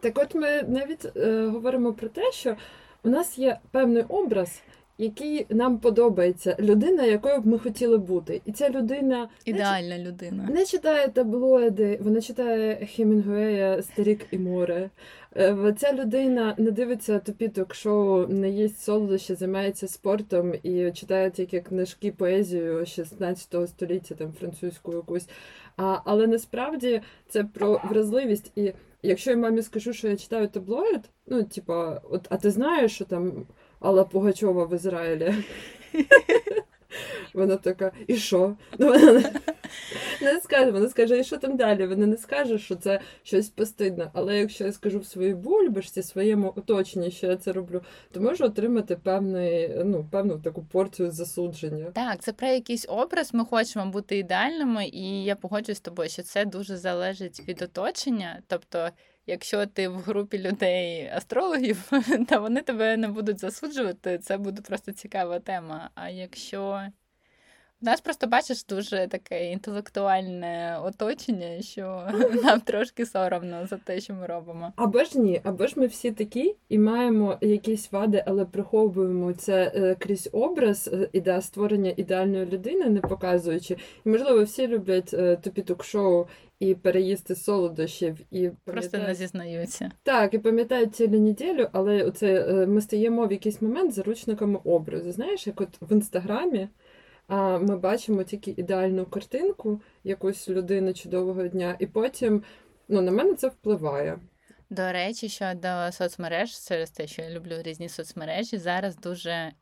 Так, 0.00 0.18
от 0.18 0.34
ми 0.34 0.62
навіть 0.62 1.16
е, 1.16 1.46
говоримо 1.46 1.92
про 1.92 2.08
те, 2.08 2.32
що 2.32 2.56
у 3.04 3.08
нас 3.08 3.38
є 3.38 3.58
певний 3.70 4.02
образ 4.02 4.62
який 4.98 5.46
нам 5.48 5.78
подобається, 5.78 6.56
людина, 6.60 7.04
якою 7.04 7.40
б 7.40 7.46
ми 7.46 7.58
хотіли 7.58 7.98
бути. 7.98 8.42
І 8.44 8.52
ця 8.52 8.70
людина 8.70 9.28
ідеальна 9.44 9.98
не, 9.98 10.04
людина. 10.04 10.48
Не 10.50 10.64
читає 10.64 11.08
таблоїди, 11.08 11.98
вона 12.02 12.20
читає 12.20 12.86
Хемінгуея 12.86 13.82
Старік 13.82 14.26
і 14.30 14.38
море. 14.38 14.90
Е, 15.36 15.74
ця 15.78 15.92
людина 15.92 16.54
не 16.58 16.70
дивиться 16.70 17.18
тупі 17.18 17.48
ток-шоу, 17.48 18.26
не 18.26 18.50
їсть 18.50 18.80
солодощі, 18.80 19.34
займається 19.34 19.88
спортом 19.88 20.54
і 20.62 20.92
читає 20.92 21.30
тільки 21.30 21.60
книжки 21.60 22.12
поезію 22.12 22.86
16 22.86 23.68
століття, 23.68 24.14
там 24.14 24.32
французьку 24.32 24.92
якусь. 24.92 25.28
А, 25.76 25.98
Але 26.04 26.26
насправді 26.26 27.02
це 27.28 27.44
про 27.44 27.80
вразливість. 27.90 28.52
І 28.56 28.72
якщо 29.02 29.30
я 29.30 29.36
мамі 29.36 29.62
скажу, 29.62 29.92
що 29.92 30.08
я 30.08 30.16
читаю 30.16 30.48
таблоїд, 30.48 31.00
ну 31.26 31.42
типа, 31.42 32.00
от, 32.10 32.26
а 32.30 32.36
ти 32.36 32.50
знаєш, 32.50 32.94
що 32.94 33.04
там. 33.04 33.46
Алла 33.84 34.04
Пугачова 34.04 34.64
в 34.64 34.74
Ізраїлі. 34.74 35.34
Вона 37.34 37.56
така, 37.56 37.92
і 38.06 38.16
що? 38.16 38.56
Ну, 38.78 38.86
вона 38.86 39.22
не, 40.22 40.40
скаже, 40.40 40.70
вона 40.70 40.88
скаже, 40.88 41.18
і 41.18 41.24
що 41.24 41.36
там 41.36 41.56
далі? 41.56 41.86
Вона 41.86 42.06
не 42.06 42.16
скаже, 42.16 42.58
що 42.58 42.76
це 42.76 43.00
щось 43.22 43.48
постидне. 43.48 44.10
Але 44.14 44.38
якщо 44.38 44.64
я 44.64 44.72
скажу 44.72 44.98
в 44.98 45.06
своїй 45.06 45.34
бульбашці, 45.34 46.02
своєму 46.02 46.52
оточенні, 46.56 47.10
що 47.10 47.26
я 47.26 47.36
це 47.36 47.52
роблю, 47.52 47.82
то 48.12 48.20
можу 48.20 48.44
отримати 48.44 48.96
певний, 48.96 49.70
ну, 49.84 50.06
певну 50.10 50.38
таку 50.38 50.64
порцію 50.64 51.10
засудження. 51.10 51.90
Так, 51.94 52.22
це 52.22 52.32
про 52.32 52.48
якийсь 52.48 52.86
образ. 52.88 53.34
Ми 53.34 53.44
хочемо 53.44 53.86
бути 53.86 54.18
ідеальними, 54.18 54.86
і 54.86 55.24
я 55.24 55.36
погоджуюсь 55.36 55.78
з 55.78 55.80
тобою, 55.80 56.08
що 56.08 56.22
це 56.22 56.44
дуже 56.44 56.76
залежить 56.76 57.48
від 57.48 57.62
оточення. 57.62 58.42
Тобто, 58.46 58.88
якщо 59.26 59.66
ти 59.66 59.88
в 59.88 59.96
групі 59.96 60.38
людей 60.38 61.08
астрологів, 61.08 61.90
то 62.28 62.40
вони 62.40 62.62
тебе 62.62 62.96
не 62.96 63.08
будуть 63.08 63.40
засуджувати. 63.40 64.18
Це 64.18 64.36
буде 64.36 64.62
просто 64.62 64.92
цікава 64.92 65.40
тема. 65.40 65.90
А 65.94 66.08
якщо 66.08 66.82
у 67.84 67.86
нас 67.86 68.00
просто 68.00 68.26
бачиш 68.26 68.64
дуже 68.64 69.08
таке 69.10 69.52
інтелектуальне 69.52 70.78
оточення, 70.84 71.62
що 71.62 72.08
нам 72.44 72.60
трошки 72.60 73.06
соромно 73.06 73.66
за 73.66 73.76
те, 73.76 74.00
що 74.00 74.14
ми 74.14 74.26
робимо. 74.26 74.72
Або 74.76 75.04
ж 75.04 75.18
ні, 75.18 75.40
або 75.44 75.66
ж 75.66 75.74
ми 75.76 75.86
всі 75.86 76.10
такі 76.10 76.56
і 76.68 76.78
маємо 76.78 77.38
якісь 77.40 77.92
вади, 77.92 78.24
але 78.26 78.44
приховуємо 78.44 79.32
це 79.32 79.72
е, 79.74 79.96
крізь 79.98 80.28
образ 80.32 80.90
е, 80.92 81.08
ідея 81.12 81.40
створення 81.40 81.92
ідеальної 81.96 82.46
людини, 82.46 82.88
не 82.88 83.00
показуючи. 83.00 83.76
І 84.06 84.08
можливо, 84.08 84.44
всі 84.44 84.68
люблять 84.68 85.14
е, 85.14 85.36
тупі 85.36 85.62
ток-шоу 85.62 86.26
і 86.60 86.74
переїсти 86.74 87.34
солодощів, 87.34 88.16
і 88.30 88.50
просто 88.64 88.98
не 88.98 89.14
зізнаються. 89.14 89.90
Так, 90.02 90.34
і 90.34 90.38
пам'ятають 90.38 90.94
цілу 90.94 91.20
неділю, 91.20 91.68
але 91.72 92.02
оце 92.02 92.46
е, 92.48 92.66
ми 92.66 92.80
стаємо 92.80 93.26
в 93.26 93.32
якийсь 93.32 93.62
момент 93.62 93.94
заручниками 93.94 94.58
образу. 94.64 95.12
Знаєш, 95.12 95.46
як 95.46 95.60
от 95.60 95.68
в 95.80 95.92
інстаграмі. 95.92 96.68
А 97.28 97.58
ми 97.58 97.76
бачимо 97.76 98.22
тільки 98.22 98.50
ідеальну 98.50 99.06
картинку 99.06 99.80
якоїсь 100.04 100.48
людини 100.48 100.92
чудового 100.92 101.48
дня, 101.48 101.76
і 101.78 101.86
потім 101.86 102.42
ну, 102.88 103.00
на 103.00 103.10
мене 103.10 103.34
це 103.34 103.48
впливає. 103.48 104.18
До 104.70 104.92
речі, 104.92 105.28
щодо 105.28 105.92
соцмереж, 105.92 106.68
через 106.68 106.90
те, 106.90 107.06
що 107.06 107.22
я 107.22 107.30
люблю 107.30 107.62
різні 107.62 107.88
соцмережі, 107.88 108.58
зараз 108.58 108.96
дуже 108.96 109.30
е, 109.30 109.52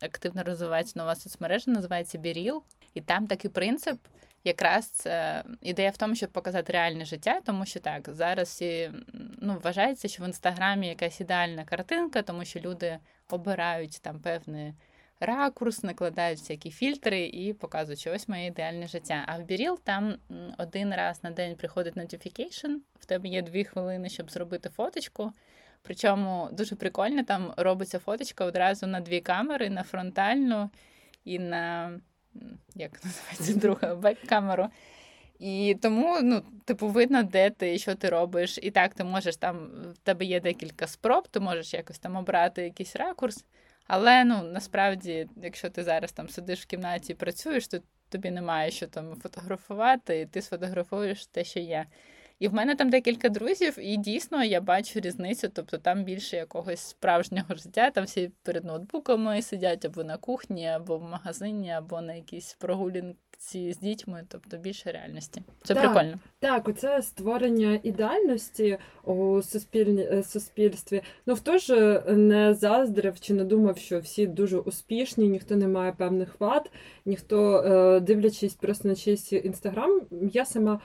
активно 0.00 0.42
розвивається 0.42 0.98
нова 0.98 1.14
соцмережа, 1.14 1.70
називається 1.70 2.18
Біріл, 2.18 2.62
і 2.94 3.00
там 3.00 3.26
такий 3.26 3.50
принцип. 3.50 3.98
Якраз 4.44 4.86
це 4.86 5.44
ідея 5.60 5.90
в 5.90 5.96
тому, 5.96 6.14
щоб 6.14 6.30
показати 6.30 6.72
реальне 6.72 7.04
життя, 7.04 7.40
тому 7.44 7.66
що 7.66 7.80
так 7.80 8.08
зараз 8.12 8.48
всі 8.48 8.90
ну 9.38 9.60
вважається, 9.64 10.08
що 10.08 10.22
в 10.22 10.26
інстаграмі 10.26 10.88
якась 10.88 11.20
ідеальна 11.20 11.64
картинка, 11.64 12.22
тому 12.22 12.44
що 12.44 12.60
люди 12.60 12.98
обирають 13.30 14.00
там 14.02 14.20
певне 14.20 14.74
ракурс, 15.20 15.82
накладають 15.82 16.38
всякі 16.38 16.70
фільтри 16.70 17.26
і 17.26 17.52
показують, 17.52 18.00
що 18.00 18.12
ось 18.12 18.28
моє 18.28 18.46
ідеальне 18.46 18.88
життя. 18.88 19.24
А 19.26 19.38
в 19.38 19.42
Біріл 19.42 19.80
там 19.84 20.14
один 20.58 20.94
раз 20.94 21.24
на 21.24 21.30
день 21.30 21.56
приходить 21.56 21.96
notification, 21.96 22.76
в 23.00 23.04
тебе 23.06 23.28
є 23.28 23.42
дві 23.42 23.64
хвилини, 23.64 24.08
щоб 24.08 24.30
зробити 24.30 24.68
фоточку. 24.68 25.32
Причому 25.82 26.48
дуже 26.52 26.76
прикольно, 26.76 27.24
там 27.24 27.54
робиться 27.56 27.98
фоточка 27.98 28.44
одразу 28.44 28.86
на 28.86 29.00
дві 29.00 29.20
камери, 29.20 29.70
на 29.70 29.82
фронтальну 29.82 30.70
і 31.24 31.38
на 31.38 31.92
як 32.74 33.04
називається 33.04 33.54
друга 33.54 33.94
бек-камеру. 33.94 34.68
І 35.38 35.76
тому, 35.82 36.18
ну, 36.22 36.42
типу, 36.64 36.88
видно, 36.88 37.22
де 37.22 37.50
ти 37.50 37.78
що 37.78 37.94
ти 37.94 38.08
робиш. 38.08 38.58
І 38.62 38.70
так, 38.70 38.94
ти 38.94 39.04
можеш 39.04 39.36
там, 39.36 39.70
в 39.94 39.98
тебе 39.98 40.24
є 40.24 40.40
декілька 40.40 40.86
спроб, 40.86 41.28
ти 41.28 41.40
можеш 41.40 41.74
якось 41.74 41.98
там 41.98 42.16
обрати 42.16 42.62
якийсь 42.62 42.96
ракурс. 42.96 43.44
Але 43.86 44.24
ну 44.24 44.42
насправді, 44.42 45.28
якщо 45.36 45.70
ти 45.70 45.84
зараз 45.84 46.12
там 46.12 46.28
сидиш 46.28 46.62
в 46.62 46.66
кімнаті 46.66 47.12
і 47.12 47.16
працюєш, 47.16 47.68
то 47.68 47.78
тобі 48.08 48.30
немає 48.30 48.70
що 48.70 48.86
там 48.86 49.16
фотографувати, 49.16 50.20
і 50.20 50.26
ти 50.26 50.42
сфотографуєш 50.42 51.26
те, 51.26 51.44
що 51.44 51.60
є. 51.60 51.86
І 52.38 52.48
в 52.48 52.54
мене 52.54 52.74
там 52.74 52.90
декілька 52.90 53.28
друзів, 53.28 53.78
і 53.78 53.96
дійсно 53.96 54.44
я 54.44 54.60
бачу 54.60 55.00
різницю, 55.00 55.48
тобто 55.54 55.78
там 55.78 56.04
більше 56.04 56.36
якогось 56.36 56.80
справжнього 56.80 57.54
життя, 57.54 57.90
там 57.90 58.04
всі 58.04 58.30
перед 58.42 58.64
ноутбуками 58.64 59.42
сидять 59.42 59.84
або 59.84 60.04
на 60.04 60.16
кухні, 60.16 60.68
або 60.68 60.98
в 60.98 61.02
магазині, 61.02 61.70
або 61.70 62.00
на 62.00 62.14
якійсь 62.14 62.56
прогулянці 62.60 63.72
з 63.72 63.78
дітьми, 63.78 64.24
тобто 64.28 64.56
більше 64.56 64.92
реальності. 64.92 65.42
Це 65.64 65.74
так, 65.74 65.84
прикольно. 65.84 66.18
Так, 66.38 66.68
оце 66.68 67.02
створення 67.02 67.80
ідеальності 67.82 68.78
у 69.04 69.42
суспільні, 69.42 70.02
е, 70.02 70.22
суспільстві. 70.22 71.02
Ну 71.26 71.36
хто 71.36 71.58
ж 71.58 72.00
не 72.08 72.54
заздрив 72.54 73.20
чи 73.20 73.34
не 73.34 73.44
думав, 73.44 73.78
що 73.78 74.00
всі 74.00 74.26
дуже 74.26 74.58
успішні, 74.58 75.28
ніхто 75.28 75.56
не 75.56 75.68
має 75.68 75.92
певних 75.92 76.40
вад, 76.40 76.70
ніхто, 77.04 77.58
е, 77.58 78.00
дивлячись 78.00 78.54
просто 78.54 78.88
на 78.88 78.94
чийсь 78.94 79.32
інстаграм, 79.32 80.00
я 80.10 80.44
сама. 80.44 80.80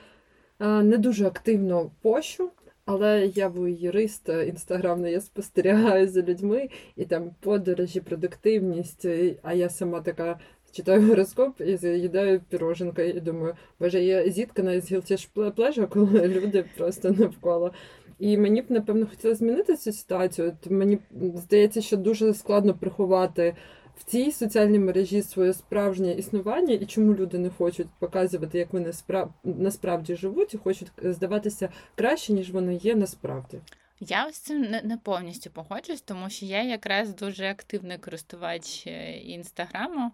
Не 0.60 0.98
дуже 0.98 1.26
активно 1.26 1.92
пощу, 2.02 2.50
але 2.86 3.26
я 3.26 3.50
був 3.50 3.70
юрист 3.70 4.30
інстаграмний, 4.30 5.12
я 5.12 5.22
спостерігаю 5.22 6.08
за 6.08 6.22
людьми 6.22 6.70
і 6.96 7.06
там 7.06 7.32
подорожі, 7.40 8.02
продуктивність. 8.02 9.06
А 9.44 9.54
я 9.54 9.70
сама 9.70 10.02
така 10.02 10.40
читаю 10.72 11.08
гороскоп 11.08 11.62
і 11.62 11.76
заїдаю 11.76 12.42
піроженка, 12.50 13.02
і 13.02 13.20
думаю, 13.20 13.54
боже, 13.80 14.04
я 14.04 14.30
зіткана 14.30 14.82
з 14.82 14.92
гілці 14.92 15.18
плежа, 15.56 15.86
коли 15.86 16.28
люди 16.28 16.66
просто 16.78 17.12
навколо. 17.12 17.72
І 18.20 18.38
мені 18.38 18.62
б 18.62 18.66
напевно 18.70 19.08
хотілося 19.08 19.40
змінити 19.40 19.76
цю 19.76 19.92
ситуацію. 19.92 20.58
Мені 20.70 20.98
здається, 21.36 21.82
що 21.82 21.98
дуже 21.98 22.34
складно 22.34 22.74
приховати 22.74 23.56
в 24.00 24.04
цій 24.04 24.32
соціальній 24.32 24.80
мережі 24.80 25.22
своє 25.22 25.54
справжнє 25.54 26.12
існування 26.12 26.74
і 26.74 26.86
чому 26.86 27.16
люди 27.16 27.38
не 27.38 27.50
хочуть 27.50 27.88
показувати, 28.00 28.58
як 28.58 28.74
вони 28.74 28.94
справ... 28.94 29.34
насправді 29.44 30.16
живуть, 30.16 30.54
і 30.54 30.58
хочуть 30.58 30.92
здаватися 31.04 31.70
краще, 31.96 32.34
ніж 32.34 32.52
вони 32.52 32.76
є 32.76 32.96
насправді. 32.96 33.60
Я 34.00 34.26
ось 34.26 34.38
цим 34.38 34.62
не, 34.62 34.98
повністю 35.04 35.50
погоджуюсь, 35.50 36.02
тому 36.02 36.30
що 36.30 36.46
я 36.46 36.64
якраз 36.64 37.16
дуже 37.16 37.50
активний 37.50 37.98
користувач 37.98 38.88
е, 38.88 39.18
інстаграму. 39.18 40.12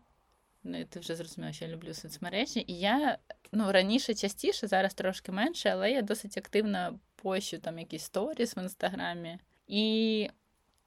Ну, 0.64 0.86
ти 0.90 1.00
вже 1.00 1.16
зрозуміла, 1.16 1.54
що 1.54 1.66
я 1.66 1.72
люблю 1.72 1.94
соцмережі. 1.94 2.66
І 2.68 2.80
я 2.80 3.18
ну, 3.52 3.72
раніше 3.72 4.14
частіше, 4.14 4.68
зараз 4.68 4.94
трошки 4.94 5.32
менше, 5.32 5.70
але 5.70 5.92
я 5.92 6.02
досить 6.02 6.38
активно 6.38 7.00
пощу 7.16 7.58
там 7.58 7.80
якісь 7.80 8.04
сторіс 8.04 8.58
в 8.58 8.60
інстаграмі. 8.60 9.38
І 9.68 10.30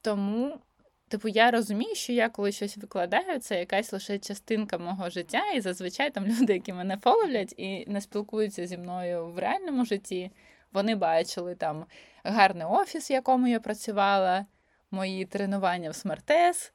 тому 0.02 0.60
Типу, 1.08 1.28
я 1.28 1.50
розумію, 1.50 1.94
що 1.94 2.12
я 2.12 2.28
коли 2.28 2.52
щось 2.52 2.76
викладаю, 2.76 3.38
це 3.40 3.58
якась 3.58 3.92
лише 3.92 4.18
частинка 4.18 4.78
мого 4.78 5.10
життя, 5.10 5.50
і 5.54 5.60
зазвичай 5.60 6.10
там 6.10 6.26
люди, 6.40 6.52
які 6.52 6.72
мене 6.72 6.96
фоловлять 6.96 7.54
і 7.56 7.84
не 7.86 8.00
спілкуються 8.00 8.66
зі 8.66 8.78
мною 8.78 9.26
в 9.26 9.38
реальному 9.38 9.84
житті, 9.84 10.30
вони 10.72 10.94
бачили 10.94 11.54
там 11.54 11.84
гарний 12.24 12.66
офіс, 12.66 13.10
в 13.10 13.12
якому 13.12 13.48
я 13.48 13.60
працювала, 13.60 14.46
мої 14.90 15.24
тренування 15.24 15.90
в 15.90 15.94
смертес. 15.94 16.72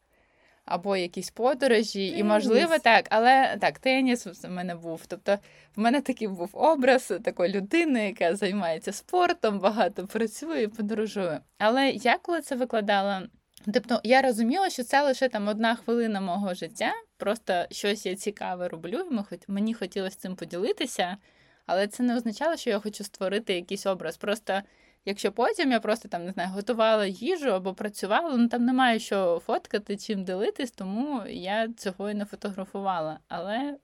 Або 0.65 0.97
якісь 0.97 1.29
подорожі, 1.29 2.07
теніс. 2.07 2.19
і 2.19 2.23
можливо 2.23 2.79
так, 2.79 3.05
але 3.09 3.57
так, 3.61 3.79
теніс 3.79 4.25
в 4.25 4.49
мене 4.49 4.75
був. 4.75 5.01
Тобто 5.07 5.37
в 5.75 5.79
мене 5.79 6.01
такий 6.01 6.27
був 6.27 6.49
образ 6.53 7.13
такої 7.23 7.53
людини, 7.53 8.05
яка 8.05 8.35
займається 8.35 8.91
спортом, 8.91 9.59
багато 9.59 10.07
працює, 10.07 10.67
подорожує. 10.67 11.39
Але 11.57 11.89
я 11.89 12.17
коли 12.17 12.41
це 12.41 12.55
викладала 12.55 13.27
Тобто 13.73 14.01
я 14.03 14.21
розуміла, 14.21 14.69
що 14.69 14.83
це 14.83 15.01
лише 15.03 15.29
там 15.29 15.47
одна 15.47 15.75
хвилина 15.75 16.21
мого 16.21 16.53
життя, 16.53 16.91
просто 17.17 17.65
щось 17.71 18.05
я 18.05 18.15
цікаве 18.15 18.67
роблю, 18.67 19.25
і 19.31 19.37
мені 19.47 19.73
хотілося 19.73 20.17
цим 20.17 20.35
поділитися, 20.35 21.17
але 21.65 21.87
це 21.87 22.03
не 22.03 22.17
означало, 22.17 22.57
що 22.57 22.69
я 22.69 22.79
хочу 22.79 23.03
створити 23.03 23.53
якийсь 23.53 23.85
образ. 23.85 24.17
Просто 24.17 24.61
якщо 25.05 25.31
потім 25.31 25.71
я 25.71 25.79
просто 25.79 26.09
там 26.09 26.25
не 26.25 26.31
знаю, 26.31 26.49
готувала 26.49 27.05
їжу 27.05 27.49
або 27.49 27.73
працювала, 27.73 28.37
ну 28.37 28.47
там 28.47 28.65
немає 28.65 28.99
що 28.99 29.41
фоткати, 29.45 29.97
чим 29.97 30.23
ділитись, 30.23 30.71
тому 30.71 31.21
я 31.27 31.67
цього 31.77 32.09
і 32.09 32.13
не 32.13 32.25
фотографувала. 32.25 33.19
Але, 33.27 33.77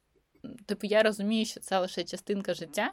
типу, 0.66 0.88
я 0.88 1.04
розумію, 1.04 1.46
що 1.46 1.60
це 1.60 1.80
лише 1.80 2.04
частинка 2.04 2.54
життя. 2.54 2.92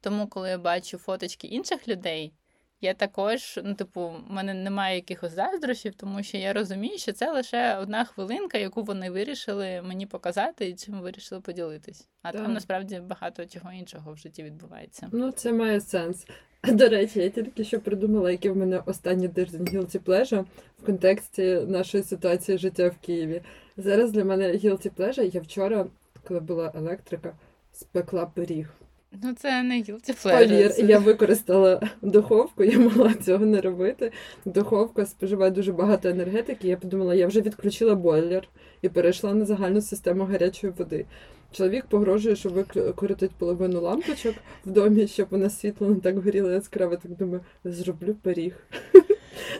Тому, 0.00 0.26
коли 0.26 0.48
я 0.48 0.58
бачу 0.58 0.98
фоточки 0.98 1.46
інших 1.46 1.88
людей, 1.88 2.32
я 2.80 2.94
також, 2.94 3.60
ну, 3.64 3.74
типу, 3.74 4.08
в 4.28 4.32
мене 4.32 4.54
немає 4.54 4.94
якихось 4.94 5.32
заздрощів, 5.32 5.94
тому 5.94 6.22
що 6.22 6.36
я 6.36 6.52
розумію, 6.52 6.98
що 6.98 7.12
це 7.12 7.32
лише 7.32 7.76
одна 7.76 8.04
хвилинка, 8.04 8.58
яку 8.58 8.82
вони 8.82 9.10
вирішили 9.10 9.82
мені 9.82 10.06
показати 10.06 10.68
і 10.68 10.74
чим 10.74 11.00
вирішили 11.00 11.40
поділитись. 11.40 12.08
А 12.22 12.32
так. 12.32 12.42
там 12.42 12.52
насправді 12.52 13.00
багато 13.00 13.46
чого 13.46 13.72
іншого 13.72 14.12
в 14.12 14.16
житті 14.16 14.42
відбувається. 14.42 15.08
Ну, 15.12 15.30
це 15.30 15.52
має 15.52 15.80
сенс. 15.80 16.26
До 16.72 16.88
речі, 16.88 17.20
я 17.20 17.28
тільки 17.28 17.64
що 17.64 17.80
придумала, 17.80 18.30
який 18.30 18.50
в 18.50 18.56
мене 18.56 18.82
останній 18.86 19.28
тиждень 19.28 19.62
Guilty 19.62 19.98
Pleasure 19.98 20.44
в 20.78 20.86
контексті 20.86 21.42
нашої 21.54 22.04
ситуації 22.04 22.58
життя 22.58 22.88
в 22.88 23.06
Києві. 23.06 23.42
Зараз 23.76 24.12
для 24.12 24.24
мене 24.24 24.52
Guilty 24.52 24.90
Pleasure, 24.90 25.34
Я 25.34 25.40
вчора, 25.40 25.86
коли 26.28 26.40
була 26.40 26.72
електрика, 26.74 27.36
спекла 27.72 28.26
пиріг. 28.26 28.74
Ну, 29.22 29.34
це 29.34 29.62
не 29.62 29.74
guilty 29.74 30.22
Повір, 30.22 30.90
я 30.90 30.98
використала 30.98 31.80
духовку, 32.02 32.64
я 32.64 32.78
могла 32.78 33.14
цього 33.14 33.46
не 33.46 33.60
робити. 33.60 34.12
Духовка 34.44 35.06
споживає 35.06 35.50
дуже 35.50 35.72
багато 35.72 36.08
енергетики. 36.08 36.68
Я 36.68 36.76
подумала, 36.76 37.14
я 37.14 37.26
вже 37.26 37.40
відключила 37.40 37.94
бойлер 37.94 38.48
і 38.82 38.88
перейшла 38.88 39.34
на 39.34 39.44
загальну 39.44 39.80
систему 39.80 40.24
гарячої 40.24 40.72
води. 40.78 41.06
Чоловік 41.52 41.86
погрожує, 41.86 42.36
що 42.36 42.48
викоротить 42.48 43.30
половину 43.30 43.80
лампочок 43.80 44.34
в 44.66 44.70
домі, 44.70 45.06
щоб 45.06 45.26
у 45.30 45.36
нас 45.36 45.60
світло 45.60 45.88
не 45.88 46.00
так 46.00 46.18
горіло 46.18 46.50
яскраво. 46.50 46.96
Так 46.96 47.12
думаю, 47.12 47.40
зроблю 47.64 48.14
пиріг. 48.22 48.54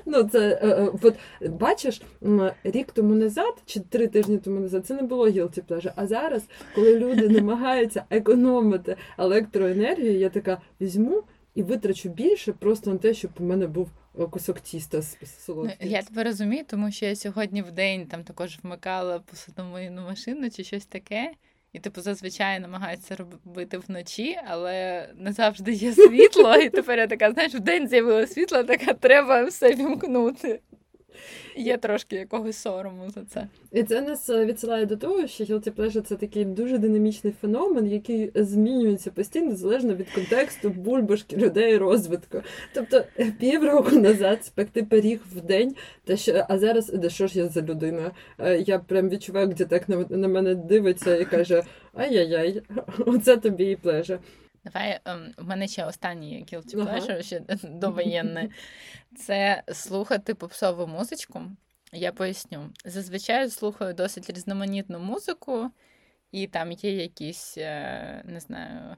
Ну, 0.07 0.25
це 0.25 0.59
е, 0.63 0.69
е, 0.69 0.91
от 1.03 1.15
бачиш, 1.51 2.03
рік 2.65 2.93
тому 2.93 3.15
назад 3.15 3.55
чи 3.67 3.81
три 3.81 4.07
тижні 4.07 4.39
тому 4.39 4.61
назад 4.61 4.87
це 4.87 4.95
не 4.95 5.03
було 5.03 5.29
guilty 5.29 5.63
pleasure. 5.63 5.93
А 5.97 6.07
зараз, 6.07 6.43
коли 6.75 6.99
люди 6.99 7.29
намагаються 7.41 8.05
економити 8.11 8.97
електроенергію, 9.19 10.19
я 10.19 10.29
така 10.29 10.61
візьму 10.81 11.23
і 11.55 11.63
витрачу 11.63 12.09
більше 12.09 12.53
просто 12.53 12.91
на 12.91 12.99
те, 12.99 13.15
щоб 13.15 13.31
у 13.39 13.45
мене 13.45 13.67
був 13.67 13.91
е, 14.19 14.27
кусок 14.27 14.61
тіста 14.61 15.03
з 15.03 15.17
солодким. 15.45 15.77
Ну, 15.83 15.91
я 15.91 16.03
тебе 16.03 16.25
розумію, 16.25 16.65
тому 16.67 16.91
що 16.91 17.07
я 17.07 17.17
сьогодні 17.17 17.63
в 17.63 17.73
день 17.73 18.07
там 18.07 18.25
також 18.25 18.59
вмикала 18.63 19.19
посудомийну 19.19 20.03
машину 20.03 20.51
чи 20.51 20.65
щось 20.65 20.87
таке. 20.87 21.33
І, 21.75 21.79
типу, 21.79 22.01
зазвичай 22.01 22.61
намагаються 22.61 23.17
робити 23.17 23.79
вночі, 23.79 24.39
але 24.47 25.09
не 25.17 25.33
завжди 25.33 25.73
є 25.73 25.93
світло. 25.93 26.57
І 26.57 26.71
тепер 26.71 26.99
я 26.99 27.07
така, 27.07 27.33
знаєш, 27.33 27.55
в 27.55 27.61
день 27.61 27.89
з'явилося 27.89 28.35
світло, 28.35 28.65
така 28.65 28.93
треба 28.93 29.45
все 29.45 29.75
вімкнути. 29.75 30.61
Є 31.57 31.77
трошки 31.77 32.17
якогось 32.17 32.57
сорому 32.57 33.11
за 33.15 33.25
це. 33.25 33.49
І 33.73 33.83
це 33.83 34.01
нас 34.01 34.31
е, 34.31 34.45
відсилає 34.45 34.87
до 34.87 34.97
того, 34.97 35.27
що 35.27 35.45
guilty 35.45 35.71
pleasure– 35.71 36.03
це 36.03 36.17
такий 36.17 36.45
дуже 36.45 36.79
динамічний 36.79 37.33
феномен, 37.41 37.87
який 37.87 38.31
змінюється 38.35 39.11
постійно 39.11 39.57
залежно 39.57 39.95
від 39.95 40.11
контексту, 40.11 40.71
бульбашки, 40.71 41.37
людей, 41.37 41.77
розвитку. 41.77 42.43
Тобто 42.75 43.05
е, 43.19 43.33
півроку 43.41 43.97
назад 43.97 44.45
спекти 44.45 44.83
пиріг 44.83 45.21
в 45.33 45.41
день, 45.41 45.75
та 46.05 46.17
що, 46.17 46.47
а 46.49 46.59
зараз 46.59 46.89
де 46.89 47.11
що 47.11 47.27
ж 47.27 47.39
я 47.39 47.49
за 47.49 47.63
людина? 47.63 48.11
Е, 48.39 48.59
я 48.59 48.79
прям 48.79 49.09
відчуваю, 49.09 49.47
як 49.47 49.57
дітек 49.57 49.89
на, 49.89 50.05
на 50.09 50.29
мене 50.29 50.55
дивиться 50.55 51.17
і 51.17 51.25
каже: 51.25 51.63
Ай-яй-яй, 51.95 52.63
оце 52.99 53.37
тобі 53.37 53.65
і 53.65 53.77
плеже. 53.77 54.19
Давай 54.65 55.01
у 55.07 55.11
ем, 55.11 55.35
мене 55.39 55.69
ще 55.69 55.85
останній 55.85 56.47
guilty 56.53 56.77
pleasure, 56.77 57.13
ага. 57.13 57.23
ще 57.23 57.41
довоєнне. 57.63 58.49
Це 59.17 59.63
слухати 59.73 60.35
попсову 60.35 60.87
музичку. 60.87 61.43
Я 61.93 62.13
поясню. 62.13 62.71
Зазвичай 62.85 63.51
слухаю 63.51 63.95
досить 63.95 64.31
різноманітну 64.31 64.99
музику, 64.99 65.71
і 66.33 66.47
там 66.47 66.73
є 66.73 66.93
якісь, 66.93 67.55
е, 67.59 68.23
не 68.25 68.41
знаю, 68.41 68.97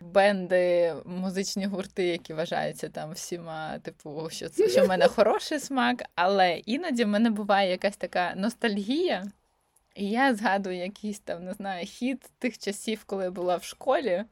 бенди, 0.00 0.94
музичні 1.04 1.66
гурти, 1.66 2.04
які 2.04 2.34
вважаються 2.34 2.88
там 2.88 3.12
всіма, 3.12 3.78
типу, 3.78 4.28
що 4.30 4.48
це 4.48 4.68
що 4.68 4.84
в 4.84 4.88
мене 4.88 5.08
хороший 5.16 5.58
смак, 5.58 6.02
але 6.14 6.58
іноді 6.58 7.04
в 7.04 7.08
мене 7.08 7.30
буває 7.30 7.70
якась 7.70 7.96
така 7.96 8.34
ностальгія. 8.36 9.24
І 9.94 10.10
я 10.10 10.34
згадую 10.34 10.76
якийсь 10.76 11.20
там, 11.20 11.44
не 11.44 11.52
знаю, 11.54 11.86
хіт 11.86 12.30
тих 12.38 12.58
часів, 12.58 13.04
коли 13.04 13.24
я 13.24 13.30
була 13.30 13.56
в 13.56 13.64
школі. 13.64 14.24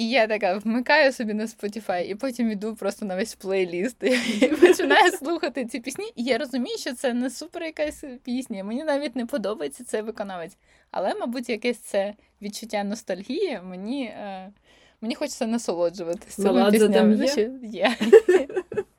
І 0.00 0.08
я 0.08 0.26
така 0.26 0.58
вмикаю 0.58 1.12
собі 1.12 1.34
на 1.34 1.44
Spotify, 1.46 2.04
і 2.04 2.14
потім 2.14 2.50
іду 2.50 2.76
просто 2.76 3.06
на 3.06 3.16
весь 3.16 3.34
плейліст 3.34 3.96
і 4.42 4.46
починаю 4.48 5.12
слухати 5.18 5.66
ці 5.66 5.80
пісні. 5.80 6.12
І 6.16 6.24
я 6.24 6.38
розумію, 6.38 6.78
що 6.78 6.94
це 6.94 7.14
не 7.14 7.30
супер 7.30 7.62
якась 7.62 8.04
пісня. 8.24 8.64
Мені 8.64 8.84
навіть 8.84 9.16
не 9.16 9.26
подобається 9.26 9.84
цей 9.84 10.02
виконавець. 10.02 10.56
Але, 10.90 11.14
мабуть, 11.14 11.48
якесь 11.48 11.78
це 11.78 12.14
відчуття 12.42 12.84
ностальгії. 12.84 13.60
Мені 13.64 14.04
е, 14.04 14.52
мені 15.00 15.14
хочеться 15.14 15.46
насолоджуватися 15.46 16.42
цими 16.42 16.70
піснями. 16.70 17.26
Є? 17.62 17.96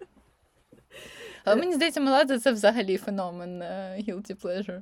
Але 1.43 1.55
мені 1.55 1.74
здається, 1.74 2.01
Меладзе 2.01 2.39
це 2.39 2.51
взагалі 2.51 2.98
феномен 2.98 3.62
uh, 3.62 4.10
guilty 4.10 4.36
pleasure. 4.43 4.81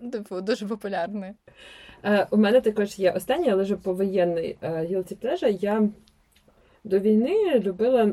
Типу, 0.12 0.40
дуже 0.40 0.66
популярний. 0.66 1.32
Uh, 2.04 2.26
у 2.30 2.36
мене 2.36 2.60
також 2.60 2.98
є 2.98 3.12
останній, 3.12 3.50
але 3.50 3.62
вже 3.62 3.76
повоєнний 3.76 4.58
uh, 4.62 4.92
guilty 4.92 5.16
pleasure. 5.16 5.58
Я 5.60 5.88
до 6.84 6.98
війни 6.98 7.60
любила 7.60 8.12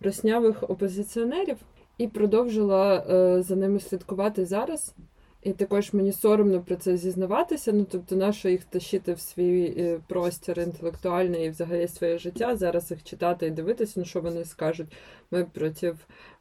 роснявих 0.00 0.70
опозиціонерів 0.70 1.56
і 1.98 2.08
продовжила 2.08 3.04
за 3.42 3.56
ними 3.56 3.80
слідкувати 3.80 4.46
зараз. 4.46 4.94
І 5.42 5.52
також 5.52 5.92
мені 5.92 6.12
соромно 6.12 6.60
про 6.60 6.76
це 6.76 6.96
зізнаватися. 6.96 7.72
Ну 7.72 7.86
тобто, 7.90 8.16
нащо 8.16 8.48
їх 8.48 8.64
тащити 8.64 9.12
в 9.12 9.20
свій 9.20 9.74
е, 9.78 10.00
простір 10.08 10.60
інтелектуальний 10.60 11.46
і 11.46 11.50
взагалі 11.50 11.88
своє 11.88 12.18
життя, 12.18 12.56
зараз 12.56 12.90
їх 12.90 13.04
читати 13.04 13.46
і 13.46 13.50
дивитися, 13.50 13.92
ну 13.96 14.04
що 14.04 14.20
вони 14.20 14.44
скажуть. 14.44 14.92
Ми 15.30 15.44
проти 15.44 15.94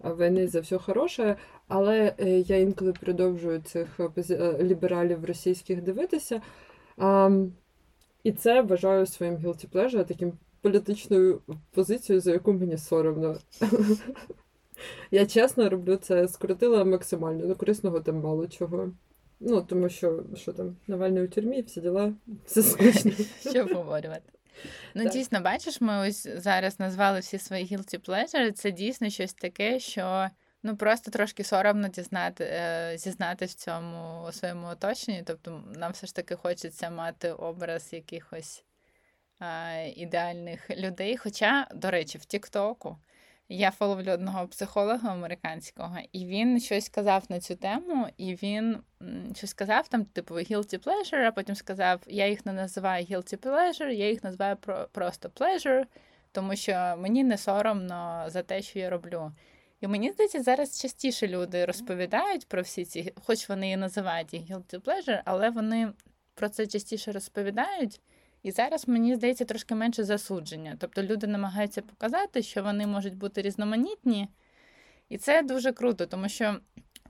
війни 0.04 0.48
за 0.48 0.60
все 0.60 0.78
хороше. 0.78 1.36
Але 1.68 2.16
е, 2.20 2.30
я 2.40 2.58
інколи 2.58 2.94
продовжую 2.94 3.62
цих 3.62 4.00
е, 4.00 4.58
лібералів 4.62 5.26
російських 5.26 5.82
дивитися. 5.82 6.42
І 8.24 8.32
це 8.32 8.62
вважаю 8.62 9.06
своїм 9.06 9.36
guilty 9.36 9.70
pleasure, 9.70 10.06
таким 10.06 10.34
політичною 10.62 11.42
позицією, 11.72 12.22
за 12.22 12.32
яку 12.32 12.54
мені 12.54 12.78
соромно. 12.78 13.38
Я 15.12 15.26
чесно 15.26 15.70
роблю 15.70 15.96
це, 15.96 16.28
скоротила 16.28 16.84
максимально, 16.84 17.48
до 17.48 17.56
корисного 17.56 18.00
там 18.00 18.20
мало 18.20 18.48
чого. 18.48 18.92
Ну, 19.40 19.62
тому 19.62 19.90
що 19.90 20.24
що 20.36 20.54
там, 20.54 20.76
Навальний 20.88 21.24
у 21.24 21.28
тюрмі, 21.28 21.62
всі 21.62 21.82
діла, 21.82 22.14
все 22.46 22.64
скучно. 22.64 23.12
Що 23.52 23.62
обговорювати? 23.62 24.32
Ну, 24.96 25.04
так. 25.04 25.14
дійсно, 25.14 25.42
бачиш, 25.42 25.82
ми 25.82 26.08
ось 26.08 26.28
зараз 26.38 26.80
назвали 26.80 27.20
всі 27.20 27.38
свої 27.38 27.66
guilty 27.66 28.10
pleasure. 28.10 28.52
Це 28.52 28.72
дійсно 28.72 29.10
щось 29.10 29.34
таке, 29.34 29.80
що 29.80 30.30
ну 30.64 30.78
просто 30.78 31.12
трошки 31.12 31.44
соромно 31.44 31.88
дізнати, 31.88 32.44
е, 32.44 32.96
в 33.40 33.54
цьому 33.54 34.30
своєму 34.32 34.68
оточенні. 34.68 35.24
Тобто, 35.26 35.64
нам 35.76 35.92
все 35.92 36.08
ж 36.08 36.16
таки 36.16 36.36
хочеться 36.36 36.90
мати 36.90 37.32
образ 37.32 37.94
якихось 37.94 38.64
а, 39.40 39.74
ідеальних 39.96 40.70
людей. 40.70 41.18
Хоча, 41.18 41.68
до 41.76 41.92
речі, 41.92 42.18
в 42.18 42.26
Тіктоку. 42.26 42.98
Я 43.50 43.72
фоловлю 43.72 44.12
одного 44.12 44.48
психолога 44.48 45.12
американського, 45.12 45.98
і 46.12 46.26
він 46.26 46.60
щось 46.60 46.86
сказав 46.86 47.24
на 47.30 47.40
цю 47.40 47.56
тему, 47.56 48.08
і 48.18 48.36
він 48.36 48.78
щось 49.36 49.50
сказав 49.50 49.88
там, 49.88 50.06
типу, 50.06 50.36
guilty 50.36 50.84
pleasure, 50.84 51.24
а 51.24 51.32
потім 51.32 51.56
сказав: 51.56 52.02
я 52.08 52.28
їх 52.28 52.46
не 52.46 52.54
називаю 52.54 53.06
guilty 53.06 53.38
pleasure, 53.38 53.90
я 53.90 54.10
їх 54.10 54.24
називаю 54.24 54.56
про 54.56 54.88
просто 54.92 55.30
pleasure, 55.30 55.86
тому 56.32 56.56
що 56.56 56.96
мені 56.98 57.24
не 57.24 57.38
соромно 57.38 58.26
за 58.28 58.44
те, 58.44 58.62
що 58.62 58.80
я 58.80 58.90
роблю. 58.90 59.32
І 59.82 59.88
мені 59.88 60.12
здається, 60.12 60.44
зараз 60.44 60.82
частіше 60.82 61.28
люди 61.28 61.66
розповідають 61.66 62.48
про 62.48 62.62
всі 62.62 62.86
ці, 62.86 63.14
хоч 63.26 63.50
вони 63.50 63.72
і 63.72 63.78
називають 63.78 64.34
їх 64.34 64.44
guilty 64.44 64.80
pleasure, 64.80 65.22
але 65.26 65.50
вони 65.50 65.94
про 66.36 66.50
це 66.50 66.68
частіше 66.68 67.12
розповідають. 67.12 68.02
І 68.48 68.52
зараз 68.52 68.88
мені 68.88 69.16
здається 69.16 69.46
трошки 69.46 69.76
менше 69.76 70.04
засудження. 70.04 70.76
Тобто 70.80 71.04
люди 71.04 71.28
намагаються 71.28 71.82
показати, 71.82 72.44
що 72.44 72.64
вони 72.64 72.88
можуть 72.88 73.16
бути 73.16 73.42
різноманітні, 73.42 74.28
і 75.10 75.18
це 75.18 75.42
дуже 75.42 75.72
круто, 75.72 76.06
тому 76.06 76.30
що. 76.30 76.56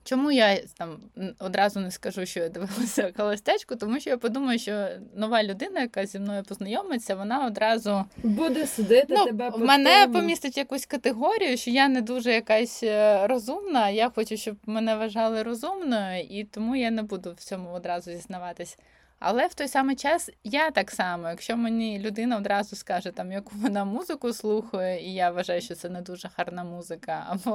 Чому 0.03 0.31
я 0.31 0.57
там 0.77 0.99
одразу 1.39 1.79
не 1.79 1.91
скажу, 1.91 2.25
що 2.25 2.39
я 2.39 2.49
дивилася 2.49 3.11
холостячку, 3.17 3.75
тому 3.75 3.99
що 3.99 4.09
я 4.09 4.17
подумаю, 4.17 4.59
що 4.59 4.87
нова 5.15 5.43
людина, 5.43 5.81
яка 5.81 6.05
зі 6.05 6.19
мною 6.19 6.43
познайомиться, 6.43 7.15
вона 7.15 7.45
одразу 7.45 8.05
буде 8.23 8.67
судити 8.67 9.07
ну, 9.09 9.25
тебе. 9.25 9.49
В 9.49 9.59
мене 9.59 10.09
помістить 10.13 10.57
якусь 10.57 10.85
категорію, 10.85 11.57
що 11.57 11.71
я 11.71 11.87
не 11.87 12.01
дуже 12.01 12.31
якась 12.33 12.83
е, 12.83 13.27
розумна. 13.27 13.89
Я 13.89 14.09
хочу, 14.09 14.37
щоб 14.37 14.57
мене 14.65 14.95
вважали 14.95 15.43
розумною, 15.43 16.21
і 16.29 16.43
тому 16.43 16.75
я 16.75 16.91
не 16.91 17.03
буду 17.03 17.33
в 17.33 17.43
цьому 17.43 17.69
одразу 17.71 18.11
зізнаватись. 18.11 18.77
Але 19.19 19.47
в 19.47 19.53
той 19.53 19.67
самий 19.67 19.95
час 19.95 20.29
я 20.43 20.71
так 20.71 20.91
само, 20.91 21.29
якщо 21.29 21.57
мені 21.57 21.99
людина 21.99 22.37
одразу 22.37 22.75
скаже, 22.75 23.11
там 23.11 23.31
яку 23.31 23.51
вона 23.55 23.85
музику 23.85 24.33
слухає, 24.33 25.07
і 25.09 25.13
я 25.13 25.31
вважаю, 25.31 25.61
що 25.61 25.75
це 25.75 25.89
не 25.89 26.01
дуже 26.01 26.29
гарна 26.37 26.63
музика, 26.63 27.25
або 27.29 27.51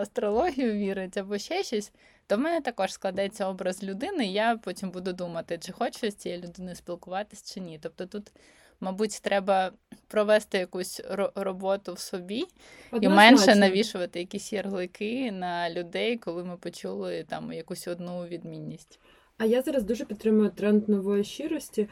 астрологію 0.00 0.72
вірить, 0.72 1.16
або 1.16 1.38
ще 1.38 1.62
щось, 1.62 1.92
то 2.26 2.36
в 2.36 2.38
мене 2.38 2.60
також 2.60 2.92
складеться 2.92 3.46
образ 3.46 3.82
людини, 3.82 4.26
і 4.26 4.32
я 4.32 4.56
потім 4.56 4.90
буду 4.90 5.12
думати, 5.12 5.58
чи 5.58 5.72
хочу 5.72 6.10
з 6.10 6.14
цією 6.14 6.42
людиною 6.42 6.76
спілкуватися 6.76 7.54
чи 7.54 7.60
ні. 7.60 7.78
Тобто 7.82 8.06
тут. 8.06 8.32
Мабуть, 8.84 9.20
треба 9.22 9.72
провести 10.08 10.58
якусь 10.58 11.00
роботу 11.34 11.94
в 11.94 11.98
собі 11.98 12.46
Однозначно. 12.90 13.12
і 13.12 13.16
менше 13.16 13.54
навішувати 13.54 14.18
якісь 14.18 14.52
ярлики 14.52 15.32
на 15.32 15.70
людей, 15.70 16.16
коли 16.16 16.44
ми 16.44 16.56
почули 16.56 17.24
там 17.28 17.52
якусь 17.52 17.88
одну 17.88 18.26
відмінність. 18.26 19.00
А 19.42 19.44
я 19.44 19.62
зараз 19.62 19.84
дуже 19.84 20.04
підтримую 20.04 20.50
тренд 20.50 20.88
нової 20.88 21.24
щирості 21.24 21.88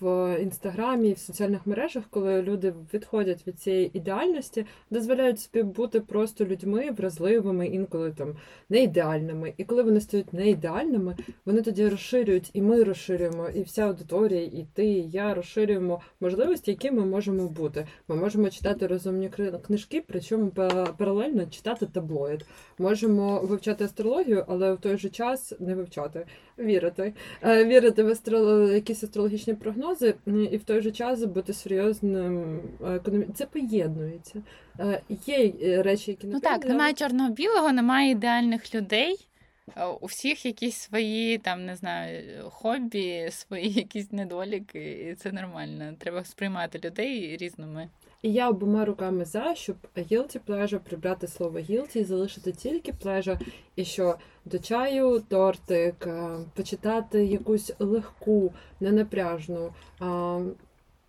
в 0.00 0.36
інстаграмі, 0.42 1.12
в 1.12 1.18
соціальних 1.18 1.66
мережах, 1.66 2.04
коли 2.10 2.42
люди 2.42 2.74
відходять 2.94 3.46
від 3.46 3.60
цієї 3.60 3.98
ідеальності, 3.98 4.66
дозволяють 4.90 5.40
собі 5.40 5.62
бути 5.62 6.00
просто 6.00 6.44
людьми 6.44 6.90
вразливими, 6.90 7.66
інколи 7.66 8.12
там 8.12 8.36
не 8.68 8.82
ідеальними. 8.82 9.54
І 9.56 9.64
коли 9.64 9.82
вони 9.82 10.00
стають 10.00 10.32
не 10.32 10.50
ідеальними, 10.50 11.16
вони 11.44 11.62
тоді 11.62 11.88
розширюють, 11.88 12.50
і 12.52 12.62
ми 12.62 12.84
розширюємо, 12.84 13.48
і 13.54 13.62
вся 13.62 13.86
аудиторія, 13.86 14.42
і 14.42 14.66
ти, 14.74 14.84
і 14.86 15.10
я 15.10 15.34
розширюємо 15.34 16.00
можливості, 16.20 16.70
які 16.70 16.90
ми 16.90 17.06
можемо 17.06 17.48
бути. 17.48 17.86
Ми 18.08 18.16
можемо 18.16 18.50
читати 18.50 18.86
розумні 18.86 19.30
книжки, 19.66 20.04
причому 20.06 20.50
па- 20.50 20.94
паралельно 20.98 21.46
читати 21.46 21.86
таблоїд. 21.92 22.44
Можемо 22.78 23.40
вивчати 23.40 23.84
астрологію, 23.84 24.44
але 24.48 24.72
в 24.72 24.78
той 24.78 24.96
же 24.98 25.08
час 25.08 25.52
не 25.60 25.74
вивчати, 25.74 26.26
вірити. 26.60 27.12
Е, 27.42 27.64
Вірити 27.64 28.02
в 28.02 28.08
астроло... 28.08 28.72
якісь 28.72 29.04
астрологічні 29.04 29.54
прогнози, 29.54 30.14
і 30.26 30.56
в 30.56 30.64
той 30.64 30.80
же 30.80 30.90
час 30.90 31.24
бути 31.24 31.52
серйозним 31.52 32.60
економі... 32.84 33.26
Це 33.34 33.46
поєднується. 33.46 34.42
Е, 34.80 35.00
Є 35.26 35.52
е, 35.62 35.82
речі, 35.82 36.10
які 36.10 36.26
Ну 36.26 36.40
так, 36.40 36.64
немає 36.64 36.94
чорного 36.94 37.30
білого, 37.30 37.72
немає 37.72 38.10
ідеальних 38.10 38.74
людей. 38.74 39.28
Е, 39.76 39.84
У 39.86 40.06
всіх 40.06 40.46
якісь 40.46 40.76
свої 40.76 41.38
там 41.38 41.66
не 41.66 41.76
знаю 41.76 42.50
хобі, 42.50 43.28
свої 43.30 43.72
якісь 43.72 44.12
недоліки, 44.12 45.08
і 45.10 45.14
це 45.14 45.32
нормально. 45.32 45.94
Треба 45.98 46.24
сприймати 46.24 46.80
людей 46.84 47.36
різними. 47.36 47.88
І 48.22 48.32
я 48.32 48.50
обома 48.50 48.84
руками 48.84 49.24
за, 49.24 49.54
щоб 49.54 49.76
guilty 49.96 50.40
pleasure 50.46 50.78
прибрати 50.78 51.28
слово 51.28 51.58
guilty 51.58 51.96
і 51.96 52.04
залишити 52.04 52.52
тільки 52.52 52.92
pleasure, 52.92 53.40
і 53.76 53.84
що 53.84 54.18
до 54.44 54.58
чаю 54.58 55.20
тортик, 55.28 56.06
е, 56.06 56.38
почитати 56.54 57.24
якусь 57.26 57.72
легку, 57.78 58.52
ненапряжну 58.80 59.72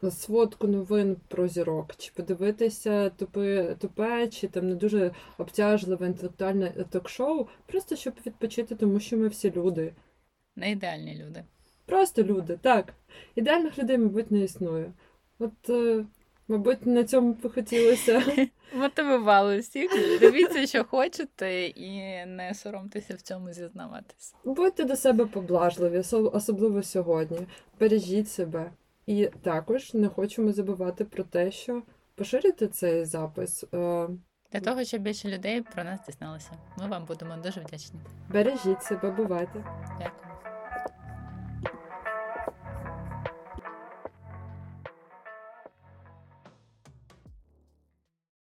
сводку 0.09 0.67
новин 0.67 1.17
про 1.27 1.47
зірок, 1.47 1.95
чи 1.97 2.11
подивитися 2.15 3.09
тупе, 3.09 3.75
тупе, 3.79 4.27
чи 4.27 4.47
там 4.47 4.69
не 4.69 4.75
дуже 4.75 5.11
обтяжливе 5.37 6.07
інтелектуальне 6.07 6.69
ток-шоу, 6.89 7.47
просто 7.65 7.95
щоб 7.95 8.13
відпочити, 8.25 8.75
тому 8.75 8.99
що 8.99 9.17
ми 9.17 9.27
всі 9.27 9.51
люди. 9.51 9.93
Не 10.55 10.71
ідеальні 10.71 11.23
люди. 11.25 11.43
Просто 11.85 12.23
люди, 12.23 12.57
так. 12.61 12.93
Ідеальних 13.35 13.79
людей, 13.79 13.97
мабуть, 13.97 14.31
не 14.31 14.39
існує. 14.39 14.91
От, 15.39 15.69
е, 15.69 16.05
мабуть, 16.51 16.85
на 16.85 17.03
цьому 17.03 17.33
б 17.33 17.53
хотілося. 17.53 18.23
Мотивували 18.75 19.59
всіх. 19.59 19.91
Дивіться, 20.19 20.67
що 20.67 20.83
хочете, 20.83 21.65
і 21.65 22.25
не 22.25 22.53
соромтеся 22.53 23.15
в 23.15 23.21
цьому 23.21 23.53
зізнаватися. 23.53 24.35
Будьте 24.43 24.83
до 24.83 24.95
себе 24.95 25.25
поблажливі, 25.25 25.99
особливо 26.33 26.83
сьогодні. 26.83 27.39
Бережіть 27.79 28.29
себе. 28.29 28.71
І 29.05 29.29
також 29.41 29.93
не 29.93 30.07
хочемо 30.07 30.51
забувати 30.51 31.05
про 31.05 31.23
те, 31.23 31.51
що 31.51 31.81
поширити 32.15 32.67
цей 32.67 33.05
запис. 33.05 33.63
Е, 33.73 34.07
Для 34.51 34.59
того, 34.59 34.83
щоб 34.83 35.01
більше 35.01 35.29
людей 35.29 35.61
про 35.61 35.83
нас 35.83 35.99
дізналося. 36.07 36.51
Ми 36.77 36.87
вам 36.87 37.05
будемо 37.05 37.37
дуже 37.43 37.59
вдячні. 37.61 37.99
Бережіть 38.29 38.83
себе, 38.83 39.11
бувайте. 39.11 39.65
Дякую. 39.99 40.30